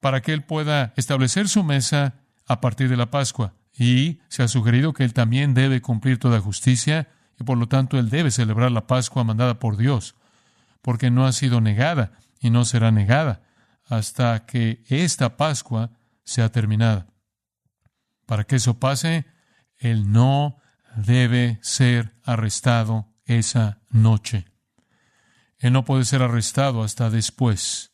para 0.00 0.22
que 0.22 0.32
Él 0.32 0.42
pueda 0.42 0.92
establecer 0.96 1.48
su 1.48 1.62
mesa 1.62 2.14
a 2.46 2.60
partir 2.60 2.88
de 2.88 2.96
la 2.96 3.10
Pascua. 3.10 3.54
Y 3.72 4.20
se 4.28 4.42
ha 4.42 4.48
sugerido 4.48 4.92
que 4.92 5.04
Él 5.04 5.14
también 5.14 5.54
debe 5.54 5.80
cumplir 5.80 6.18
toda 6.18 6.40
justicia 6.40 7.08
y 7.38 7.44
por 7.44 7.56
lo 7.56 7.68
tanto 7.68 7.98
Él 7.98 8.10
debe 8.10 8.30
celebrar 8.30 8.72
la 8.72 8.86
Pascua 8.86 9.24
mandada 9.24 9.58
por 9.58 9.76
Dios, 9.76 10.16
porque 10.82 11.10
no 11.10 11.26
ha 11.26 11.32
sido 11.32 11.60
negada 11.60 12.12
y 12.40 12.50
no 12.50 12.64
será 12.64 12.90
negada 12.90 13.42
hasta 13.86 14.46
que 14.46 14.82
esta 14.88 15.36
Pascua 15.36 15.90
sea 16.24 16.50
terminada. 16.50 17.08
Para 18.26 18.44
que 18.44 18.56
eso 18.56 18.78
pase, 18.78 19.26
Él 19.78 20.12
no 20.12 20.58
debe 20.96 21.58
ser 21.62 22.14
arrestado 22.22 23.12
esa 23.24 23.80
noche. 23.88 24.46
Él 25.58 25.72
no 25.72 25.84
puede 25.84 26.04
ser 26.04 26.22
arrestado 26.22 26.82
hasta 26.82 27.10
después. 27.10 27.89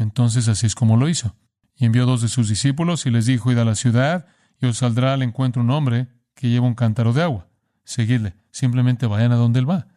Entonces 0.00 0.48
así 0.48 0.66
es 0.66 0.74
como 0.74 0.96
lo 0.96 1.10
hizo. 1.10 1.36
Y 1.76 1.84
envió 1.84 2.06
dos 2.06 2.22
de 2.22 2.28
sus 2.28 2.48
discípulos 2.48 3.04
y 3.04 3.10
les 3.10 3.26
dijo, 3.26 3.52
id 3.52 3.58
a 3.58 3.66
la 3.66 3.74
ciudad 3.74 4.26
y 4.58 4.66
os 4.66 4.78
saldrá 4.78 5.12
al 5.12 5.22
encuentro 5.22 5.60
un 5.60 5.70
hombre 5.70 6.08
que 6.34 6.48
lleva 6.48 6.66
un 6.66 6.74
cántaro 6.74 7.12
de 7.12 7.22
agua. 7.22 7.48
Seguidle, 7.84 8.34
simplemente 8.50 9.06
vayan 9.06 9.32
a 9.32 9.36
donde 9.36 9.60
él 9.60 9.68
va. 9.68 9.88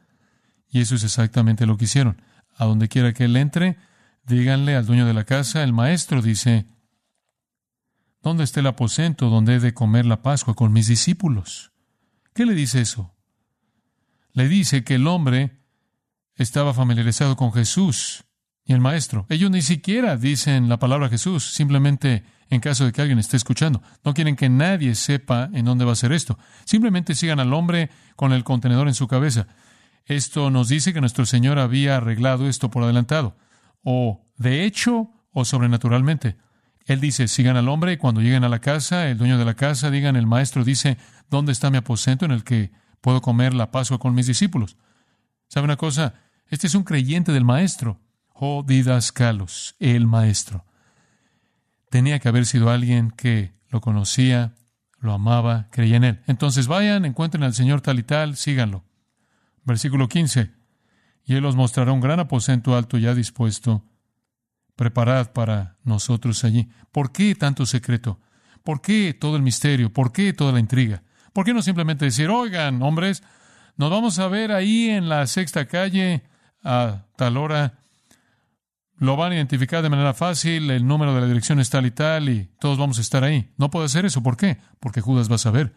Y 0.70 0.82
eso 0.82 0.96
es 0.96 1.06
exactamente 1.06 1.66
lo 1.66 1.78
que 1.78 1.86
hicieron. 1.86 2.22
A 2.58 2.66
donde 2.66 2.90
quiera 2.90 3.14
que 3.14 3.26
él 3.26 3.38
entre, 3.38 3.78
díganle 4.26 4.76
al 4.76 4.86
dueño 4.86 5.06
de 5.06 5.14
la 5.14 5.24
casa, 5.24 5.64
el 5.64 5.72
maestro 5.72 6.22
dice, 6.22 6.68
¿dónde 8.22 8.44
está 8.44 8.60
el 8.60 8.68
aposento 8.68 9.30
donde 9.30 9.56
he 9.56 9.60
de 9.62 9.74
comer 9.74 10.06
la 10.06 10.22
Pascua 10.22 10.54
con 10.54 10.74
mis 10.74 10.88
discípulos? 10.88 11.72
¿Qué 12.34 12.46
le 12.46 12.56
dice 12.56 12.82
eso? 12.82 13.16
Le 14.34 14.50
dice 14.50 14.84
que 14.84 14.96
el 14.96 15.08
hombre 15.08 15.62
estaba 16.36 16.74
familiarizado 16.74 17.38
con 17.38 17.54
Jesús 17.54 18.26
y 18.66 18.74
el 18.74 18.80
maestro. 18.80 19.26
Ellos 19.30 19.52
ni 19.52 19.62
siquiera 19.62 20.16
dicen 20.18 20.70
la 20.70 20.80
palabra 20.80 21.10
Jesús, 21.10 21.54
simplemente 21.54 22.24
en 22.50 22.62
caso 22.62 22.86
de 22.86 22.92
que 22.92 23.02
alguien 23.02 23.20
esté 23.20 23.38
escuchando. 23.38 23.82
No 24.04 24.14
quieren 24.14 24.36
que 24.36 24.50
nadie 24.50 24.96
sepa 24.96 25.50
en 25.54 25.66
dónde 25.66 25.86
va 25.86 25.94
a 25.94 25.98
ser 25.98 26.12
esto. 26.12 26.38
Simplemente 26.66 27.16
sigan 27.16 27.40
al 27.40 27.54
hombre 27.54 27.90
con 28.16 28.32
el 28.32 28.44
contenedor 28.44 28.88
en 28.88 28.94
su 28.94 29.08
cabeza. 29.08 29.48
Esto 30.06 30.50
nos 30.50 30.68
dice 30.68 30.94
que 30.94 31.02
nuestro 31.02 31.26
Señor 31.26 31.60
había 31.60 31.98
arreglado 31.98 32.48
esto 32.48 32.70
por 32.70 32.84
adelantado, 32.84 33.38
o 33.84 34.28
de 34.38 34.66
hecho 34.66 35.12
o 35.32 35.46
sobrenaturalmente. 35.46 36.38
Él 36.86 37.00
dice, 37.00 37.30
sigan 37.30 37.56
al 37.56 37.70
hombre 37.70 37.94
y 37.94 37.98
cuando 37.98 38.22
lleguen 38.22 38.44
a 38.44 38.50
la 38.50 38.60
casa, 38.60 39.10
el 39.10 39.18
dueño 39.18 39.38
de 39.38 39.46
la 39.46 39.54
casa, 39.54 39.90
digan, 39.90 40.18
el 40.18 40.28
maestro 40.28 40.66
dice, 40.66 40.98
¿dónde 41.30 41.54
está 41.54 41.70
mi 41.70 41.78
aposento 41.78 42.26
en 42.26 42.32
el 42.32 42.44
que 42.44 42.72
puedo 43.00 43.22
comer 43.22 43.54
la 43.54 43.72
Pascua 43.72 44.00
con 44.00 44.14
mis 44.14 44.28
discípulos? 44.28 44.78
¿Sabe 45.48 45.66
una 45.66 45.78
cosa? 45.78 46.16
Este 46.48 46.68
es 46.68 46.76
un 46.76 46.84
creyente 46.84 47.32
del 47.32 47.46
maestro. 47.46 48.02
Oh, 48.46 48.62
didascalos, 48.62 49.78
el 49.80 50.06
maestro. 50.06 50.66
Tenía 51.90 52.20
que 52.20 52.28
haber 52.28 52.46
sido 52.46 52.70
alguien 52.70 53.10
que 53.10 53.54
lo 53.70 53.80
conocía, 53.80 54.54
lo 55.00 55.14
amaba, 55.14 55.70
creía 55.72 55.96
en 55.96 56.04
él. 56.04 56.22
Entonces 56.28 56.68
vayan, 56.68 57.06
encuentren 57.06 57.44
al 57.44 57.54
Señor 57.54 57.80
tal 57.80 58.00
y 58.00 58.04
tal, 58.04 58.36
síganlo. 58.36 58.84
Versículo 59.64 60.10
15. 60.10 60.52
Y 61.24 61.36
Él 61.36 61.46
os 61.46 61.56
mostrará 61.56 61.94
un 61.94 62.02
gran 62.02 62.20
aposento 62.20 62.76
alto 62.76 62.98
ya 62.98 63.16
dispuesto. 63.16 63.86
Preparad 64.76 65.32
para 65.32 65.78
nosotros 65.86 66.44
allí. 66.44 66.68
¿Por 66.92 67.14
qué 67.14 67.36
tanto 67.36 67.66
secreto? 67.66 68.20
¿Por 68.62 68.82
qué 68.82 69.14
todo 69.14 69.38
el 69.38 69.42
misterio? 69.42 69.94
¿Por 69.94 70.12
qué 70.12 70.34
toda 70.34 70.52
la 70.52 70.60
intriga? 70.60 71.02
¿Por 71.32 71.46
qué 71.46 71.54
no 71.54 71.62
simplemente 71.62 72.04
decir, 72.04 72.28
oigan, 72.28 72.82
hombres, 72.82 73.24
nos 73.78 73.90
vamos 73.90 74.20
a 74.20 74.28
ver 74.28 74.52
ahí 74.52 74.90
en 74.90 75.08
la 75.08 75.28
sexta 75.28 75.66
calle 75.66 76.24
a 76.62 77.06
tal 77.16 77.38
hora 77.38 77.83
lo 78.98 79.18
van 79.18 79.32
a 79.32 79.36
identificar 79.36 79.82
de 79.82 79.90
manera 79.90 80.14
fácil, 80.14 80.70
el 80.70 80.86
número 80.86 81.14
de 81.14 81.22
la 81.22 81.28
dirección 81.28 81.60
es 81.60 81.70
tal 81.70 81.86
y 81.86 81.92
tal, 81.92 82.30
y 82.30 82.50
todos 82.60 82.78
vamos 82.78 83.00
a 83.00 83.02
estar 83.02 83.24
ahí. 83.24 83.52
No 83.58 83.70
puede 83.70 83.86
hacer 83.86 84.06
eso. 84.06 84.22
¿Por 84.22 84.38
qué? 84.38 84.60
Porque 84.80 85.02
Judas 85.02 85.30
va 85.32 85.36
a 85.36 85.40
saber. 85.40 85.74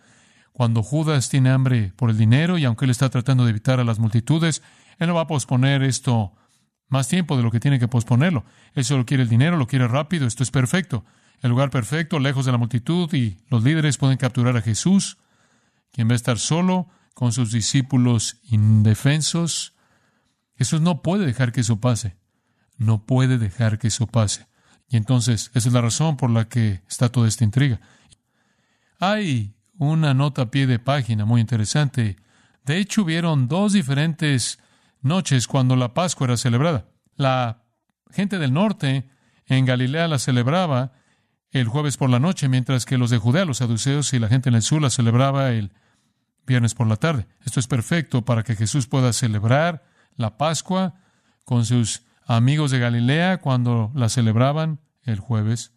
Cuando 0.52 0.82
Judas 0.82 1.28
tiene 1.28 1.50
hambre 1.50 1.92
por 1.96 2.10
el 2.10 2.18
dinero, 2.18 2.58
y 2.58 2.64
aunque 2.64 2.84
él 2.84 2.90
está 2.90 3.08
tratando 3.10 3.44
de 3.44 3.50
evitar 3.50 3.80
a 3.80 3.84
las 3.84 3.98
multitudes, 3.98 4.62
él 4.98 5.08
no 5.08 5.14
va 5.14 5.22
a 5.22 5.26
posponer 5.26 5.82
esto 5.82 6.32
más 6.88 7.08
tiempo 7.08 7.36
de 7.36 7.42
lo 7.42 7.50
que 7.50 7.60
tiene 7.60 7.78
que 7.78 7.88
posponerlo. 7.88 8.44
Él 8.74 8.84
solo 8.84 9.04
quiere 9.04 9.22
el 9.22 9.28
dinero, 9.28 9.56
lo 9.56 9.66
quiere 9.66 9.88
rápido, 9.88 10.26
esto 10.26 10.42
es 10.42 10.50
perfecto. 10.50 11.04
El 11.42 11.50
lugar 11.50 11.70
perfecto, 11.70 12.18
lejos 12.18 12.46
de 12.46 12.52
la 12.52 12.58
multitud, 12.58 13.12
y 13.12 13.38
los 13.48 13.64
líderes 13.64 13.98
pueden 13.98 14.18
capturar 14.18 14.56
a 14.56 14.62
Jesús, 14.62 15.18
quien 15.90 16.08
va 16.08 16.12
a 16.12 16.16
estar 16.16 16.38
solo 16.38 16.88
con 17.14 17.32
sus 17.32 17.50
discípulos 17.50 18.38
indefensos. 18.44 19.74
Jesús 20.56 20.80
no 20.80 21.02
puede 21.02 21.26
dejar 21.26 21.52
que 21.52 21.62
eso 21.62 21.80
pase 21.80 22.16
no 22.76 23.04
puede 23.04 23.38
dejar 23.38 23.78
que 23.78 23.88
eso 23.88 24.06
pase. 24.06 24.46
Y 24.88 24.96
entonces, 24.96 25.50
esa 25.54 25.68
es 25.68 25.74
la 25.74 25.80
razón 25.80 26.16
por 26.16 26.30
la 26.30 26.48
que 26.48 26.82
está 26.88 27.08
toda 27.08 27.28
esta 27.28 27.44
intriga. 27.44 27.80
Hay 28.98 29.54
una 29.78 30.14
nota 30.14 30.42
a 30.42 30.50
pie 30.50 30.66
de 30.66 30.78
página 30.78 31.24
muy 31.24 31.40
interesante. 31.40 32.16
De 32.64 32.78
hecho, 32.78 33.02
hubieron 33.02 33.48
dos 33.48 33.72
diferentes 33.72 34.58
noches 35.02 35.46
cuando 35.46 35.76
la 35.76 35.94
Pascua 35.94 36.26
era 36.26 36.36
celebrada. 36.36 36.88
La 37.16 37.64
gente 38.10 38.38
del 38.38 38.52
norte 38.52 39.08
en 39.46 39.64
Galilea 39.64 40.08
la 40.08 40.18
celebraba 40.18 40.92
el 41.50 41.68
jueves 41.68 41.96
por 41.96 42.10
la 42.10 42.18
noche, 42.18 42.48
mientras 42.48 42.84
que 42.84 42.98
los 42.98 43.10
de 43.10 43.18
Judea, 43.18 43.44
los 43.44 43.58
saduceos 43.58 44.12
y 44.12 44.18
la 44.18 44.28
gente 44.28 44.48
en 44.48 44.54
el 44.54 44.62
sur 44.62 44.82
la 44.82 44.90
celebraba 44.90 45.50
el 45.50 45.72
viernes 46.46 46.74
por 46.74 46.86
la 46.86 46.96
tarde. 46.96 47.26
Esto 47.44 47.60
es 47.60 47.66
perfecto 47.66 48.24
para 48.24 48.42
que 48.42 48.56
Jesús 48.56 48.86
pueda 48.86 49.12
celebrar 49.12 49.84
la 50.16 50.36
Pascua 50.36 50.94
con 51.44 51.64
sus 51.64 52.02
amigos 52.26 52.70
de 52.70 52.78
Galilea 52.78 53.38
cuando 53.38 53.90
la 53.94 54.08
celebraban 54.08 54.80
el 55.02 55.20
jueves 55.20 55.72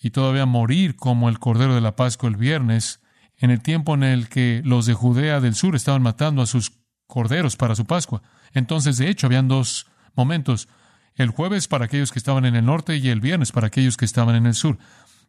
y 0.00 0.10
todavía 0.10 0.46
morir 0.46 0.96
como 0.96 1.28
el 1.28 1.38
Cordero 1.38 1.74
de 1.74 1.80
la 1.80 1.96
Pascua 1.96 2.28
el 2.28 2.36
viernes, 2.36 3.00
en 3.36 3.50
el 3.50 3.60
tiempo 3.60 3.94
en 3.94 4.02
el 4.02 4.28
que 4.28 4.62
los 4.64 4.86
de 4.86 4.94
Judea 4.94 5.40
del 5.40 5.54
sur 5.54 5.74
estaban 5.74 6.02
matando 6.02 6.40
a 6.40 6.46
sus 6.46 6.72
corderos 7.06 7.56
para 7.56 7.74
su 7.74 7.84
Pascua. 7.86 8.22
Entonces, 8.52 8.96
de 8.96 9.10
hecho, 9.10 9.26
habían 9.26 9.48
dos 9.48 9.86
momentos, 10.14 10.68
el 11.14 11.30
jueves 11.30 11.68
para 11.68 11.84
aquellos 11.84 12.12
que 12.12 12.18
estaban 12.18 12.44
en 12.44 12.56
el 12.56 12.64
norte 12.64 12.96
y 12.96 13.08
el 13.08 13.20
viernes 13.20 13.52
para 13.52 13.66
aquellos 13.66 13.96
que 13.96 14.04
estaban 14.04 14.36
en 14.36 14.46
el 14.46 14.54
sur. 14.54 14.78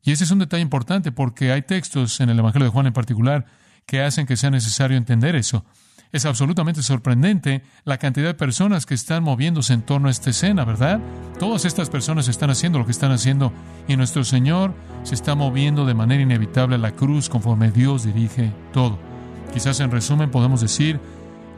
Y 0.03 0.11
ese 0.11 0.23
es 0.23 0.31
un 0.31 0.39
detalle 0.39 0.61
importante 0.61 1.11
porque 1.11 1.51
hay 1.51 1.63
textos 1.63 2.21
en 2.21 2.29
el 2.29 2.39
Evangelio 2.39 2.65
de 2.65 2.71
Juan 2.71 2.87
en 2.87 2.93
particular 2.93 3.45
que 3.85 4.01
hacen 4.01 4.25
que 4.25 4.37
sea 4.37 4.51
necesario 4.51 4.97
entender 4.97 5.35
eso. 5.35 5.65
Es 6.11 6.25
absolutamente 6.25 6.83
sorprendente 6.83 7.63
la 7.85 7.97
cantidad 7.97 8.27
de 8.27 8.33
personas 8.33 8.85
que 8.85 8.93
están 8.93 9.23
moviéndose 9.23 9.73
en 9.73 9.81
torno 9.81 10.09
a 10.09 10.11
esta 10.11 10.29
escena, 10.31 10.65
¿verdad? 10.65 10.99
Todas 11.39 11.63
estas 11.63 11.89
personas 11.89 12.27
están 12.27 12.49
haciendo 12.49 12.79
lo 12.79 12.85
que 12.85 12.91
están 12.91 13.11
haciendo 13.11 13.53
y 13.87 13.95
nuestro 13.95 14.25
Señor 14.25 14.73
se 15.03 15.15
está 15.15 15.35
moviendo 15.35 15.85
de 15.85 15.93
manera 15.93 16.21
inevitable 16.21 16.75
a 16.75 16.79
la 16.79 16.91
cruz 16.91 17.29
conforme 17.29 17.71
Dios 17.71 18.03
dirige 18.03 18.51
todo. 18.73 18.99
Quizás 19.53 19.79
en 19.79 19.89
resumen 19.89 20.31
podemos 20.31 20.59
decir 20.59 20.99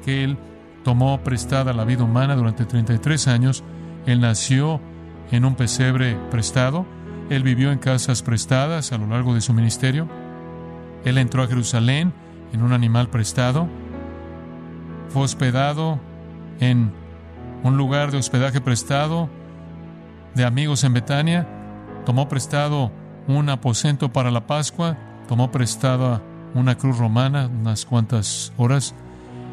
que 0.05 0.23
Él 0.23 0.37
tomó 0.83 1.23
prestada 1.23 1.73
la 1.73 1.85
vida 1.85 2.03
humana 2.03 2.35
durante 2.35 2.65
33 2.65 3.27
años, 3.29 3.63
Él 4.05 4.21
nació 4.21 4.79
en 5.31 5.45
un 5.45 5.55
pesebre 5.55 6.15
prestado, 6.29 6.85
Él 7.31 7.41
vivió 7.41 7.71
en 7.71 7.79
casas 7.79 8.21
prestadas 8.21 8.91
a 8.91 8.99
lo 8.99 9.07
largo 9.07 9.33
de 9.33 9.41
su 9.41 9.51
ministerio, 9.51 10.07
Él 11.05 11.17
entró 11.17 11.41
a 11.41 11.47
Jerusalén 11.47 12.13
en 12.51 12.61
un 12.61 12.71
animal 12.71 13.09
prestado, 13.09 13.67
fue 15.09 15.23
hospedado 15.23 15.99
en 16.59 16.91
un 17.63 17.77
lugar 17.77 18.11
de 18.11 18.17
hospedaje 18.17 18.61
prestado 18.61 19.29
de 20.35 20.45
amigos 20.45 20.83
en 20.83 20.93
Betania, 20.93 21.47
tomó 22.05 22.27
prestado 22.27 22.91
un 23.27 23.49
aposento 23.49 24.11
para 24.11 24.31
la 24.31 24.47
Pascua, 24.47 24.97
tomó 25.27 25.51
prestada 25.51 26.21
una 26.53 26.77
cruz 26.77 26.97
romana 26.97 27.47
unas 27.47 27.85
cuantas 27.85 28.53
horas 28.57 28.93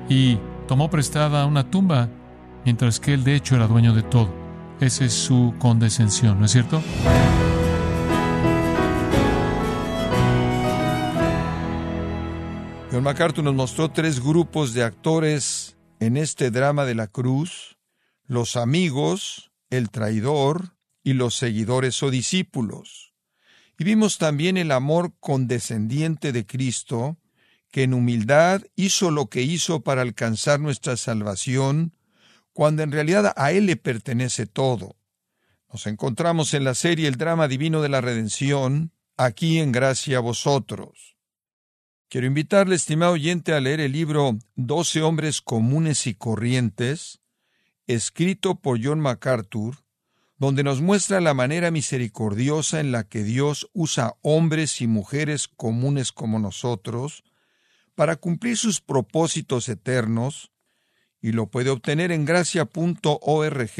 y 0.09 0.39
tomó 0.67 0.91
prestada 0.91 1.47
una 1.47 1.71
tumba, 1.71 2.09
mientras 2.65 3.01
que 3.01 3.15
él 3.15 3.25
de 3.25 3.37
hecho 3.37 3.57
era 3.57 3.67
dueño 3.67 3.95
de 3.95 4.03
todo. 4.03 4.29
Esa 4.81 5.05
es 5.05 5.13
su 5.13 5.55
condescensión, 5.59 6.39
¿no 6.39 6.47
es 6.47 6.53
cierto? 6.53 6.83
John 13.01 13.07
MacArthur 13.07 13.43
nos 13.43 13.55
mostró 13.55 13.91
tres 13.91 14.21
grupos 14.21 14.75
de 14.75 14.83
actores 14.83 15.79
en 16.01 16.19
este 16.19 16.51
drama 16.51 16.85
de 16.85 16.95
la 16.95 17.07
cruz, 17.07 17.79
los 18.27 18.57
amigos, 18.57 19.53
el 19.71 19.89
traidor 19.89 20.77
y 21.03 21.15
los 21.15 21.35
seguidores 21.35 22.03
o 22.03 22.11
discípulos. 22.11 23.15
Y 23.79 23.85
vimos 23.85 24.19
también 24.19 24.59
el 24.59 24.71
amor 24.71 25.15
condescendiente 25.19 26.31
de 26.33 26.45
Cristo, 26.45 27.17
que 27.71 27.85
en 27.85 27.95
humildad 27.95 28.65
hizo 28.77 29.11
lo 29.11 29.31
que 29.31 29.41
hizo 29.41 29.81
para 29.81 30.03
alcanzar 30.03 30.61
nuestra 30.61 30.99
salvación, 30.99 31.95
cuando 32.53 32.83
en 32.83 32.93
realidad 32.93 33.33
a 33.35 33.51
Él 33.53 33.65
le 33.65 33.77
pertenece 33.77 34.45
todo. 34.45 34.99
Nos 35.73 35.87
encontramos 35.87 36.53
en 36.53 36.65
la 36.65 36.75
serie 36.75 37.09
El 37.09 37.17
drama 37.17 37.49
divino 37.49 37.81
de 37.81 37.89
la 37.89 38.03
redención, 38.03 38.93
aquí 39.17 39.59
en 39.59 39.73
gracia 39.73 40.19
a 40.19 40.21
vosotros. 40.21 41.10
Quiero 42.11 42.27
invitarle, 42.27 42.75
estimado 42.75 43.13
oyente, 43.13 43.53
a 43.53 43.61
leer 43.61 43.79
el 43.79 43.93
libro 43.93 44.37
Doce 44.57 45.01
hombres 45.01 45.41
comunes 45.41 46.09
y 46.09 46.15
corrientes, 46.15 47.21
escrito 47.87 48.57
por 48.57 48.85
John 48.85 48.99
MacArthur, 48.99 49.77
donde 50.37 50.65
nos 50.65 50.81
muestra 50.81 51.21
la 51.21 51.35
manera 51.35 51.71
misericordiosa 51.71 52.81
en 52.81 52.91
la 52.91 53.05
que 53.05 53.23
Dios 53.23 53.71
usa 53.75 54.17
hombres 54.23 54.81
y 54.81 54.89
mujeres 54.89 55.47
comunes 55.47 56.11
como 56.11 56.41
nosotros 56.41 57.23
para 57.95 58.17
cumplir 58.17 58.57
sus 58.57 58.81
propósitos 58.81 59.69
eternos, 59.69 60.51
y 61.23 61.31
lo 61.31 61.47
puede 61.47 61.71
obtener 61.71 62.11
en 62.11 62.25
gracia.org 62.25 63.71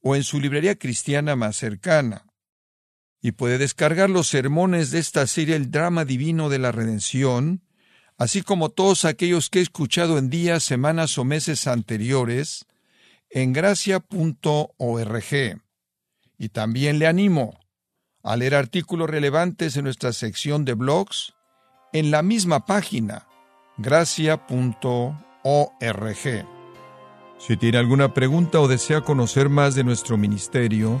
o 0.00 0.16
en 0.16 0.24
su 0.24 0.40
librería 0.40 0.78
cristiana 0.78 1.36
más 1.36 1.56
cercana 1.56 2.29
y 3.22 3.32
puede 3.32 3.58
descargar 3.58 4.08
los 4.08 4.28
sermones 4.28 4.90
de 4.90 4.98
esta 4.98 5.26
serie 5.26 5.56
El 5.56 5.70
drama 5.70 6.04
divino 6.04 6.48
de 6.48 6.58
la 6.58 6.72
redención, 6.72 7.62
así 8.16 8.42
como 8.42 8.70
todos 8.70 9.04
aquellos 9.04 9.50
que 9.50 9.58
he 9.58 9.62
escuchado 9.62 10.18
en 10.18 10.30
días, 10.30 10.62
semanas 10.62 11.18
o 11.18 11.24
meses 11.24 11.66
anteriores, 11.66 12.66
en 13.30 13.52
gracia.org. 13.52 15.24
Y 16.38 16.48
también 16.48 16.98
le 16.98 17.06
animo 17.06 17.60
a 18.22 18.36
leer 18.36 18.54
artículos 18.54 19.08
relevantes 19.08 19.76
en 19.76 19.84
nuestra 19.84 20.12
sección 20.12 20.64
de 20.64 20.74
blogs 20.74 21.34
en 21.92 22.10
la 22.10 22.22
misma 22.22 22.66
página, 22.66 23.26
gracia.org. 23.78 25.16
Si 27.38 27.56
tiene 27.56 27.78
alguna 27.78 28.12
pregunta 28.12 28.60
o 28.60 28.68
desea 28.68 29.00
conocer 29.00 29.48
más 29.48 29.74
de 29.74 29.84
nuestro 29.84 30.18
ministerio, 30.18 31.00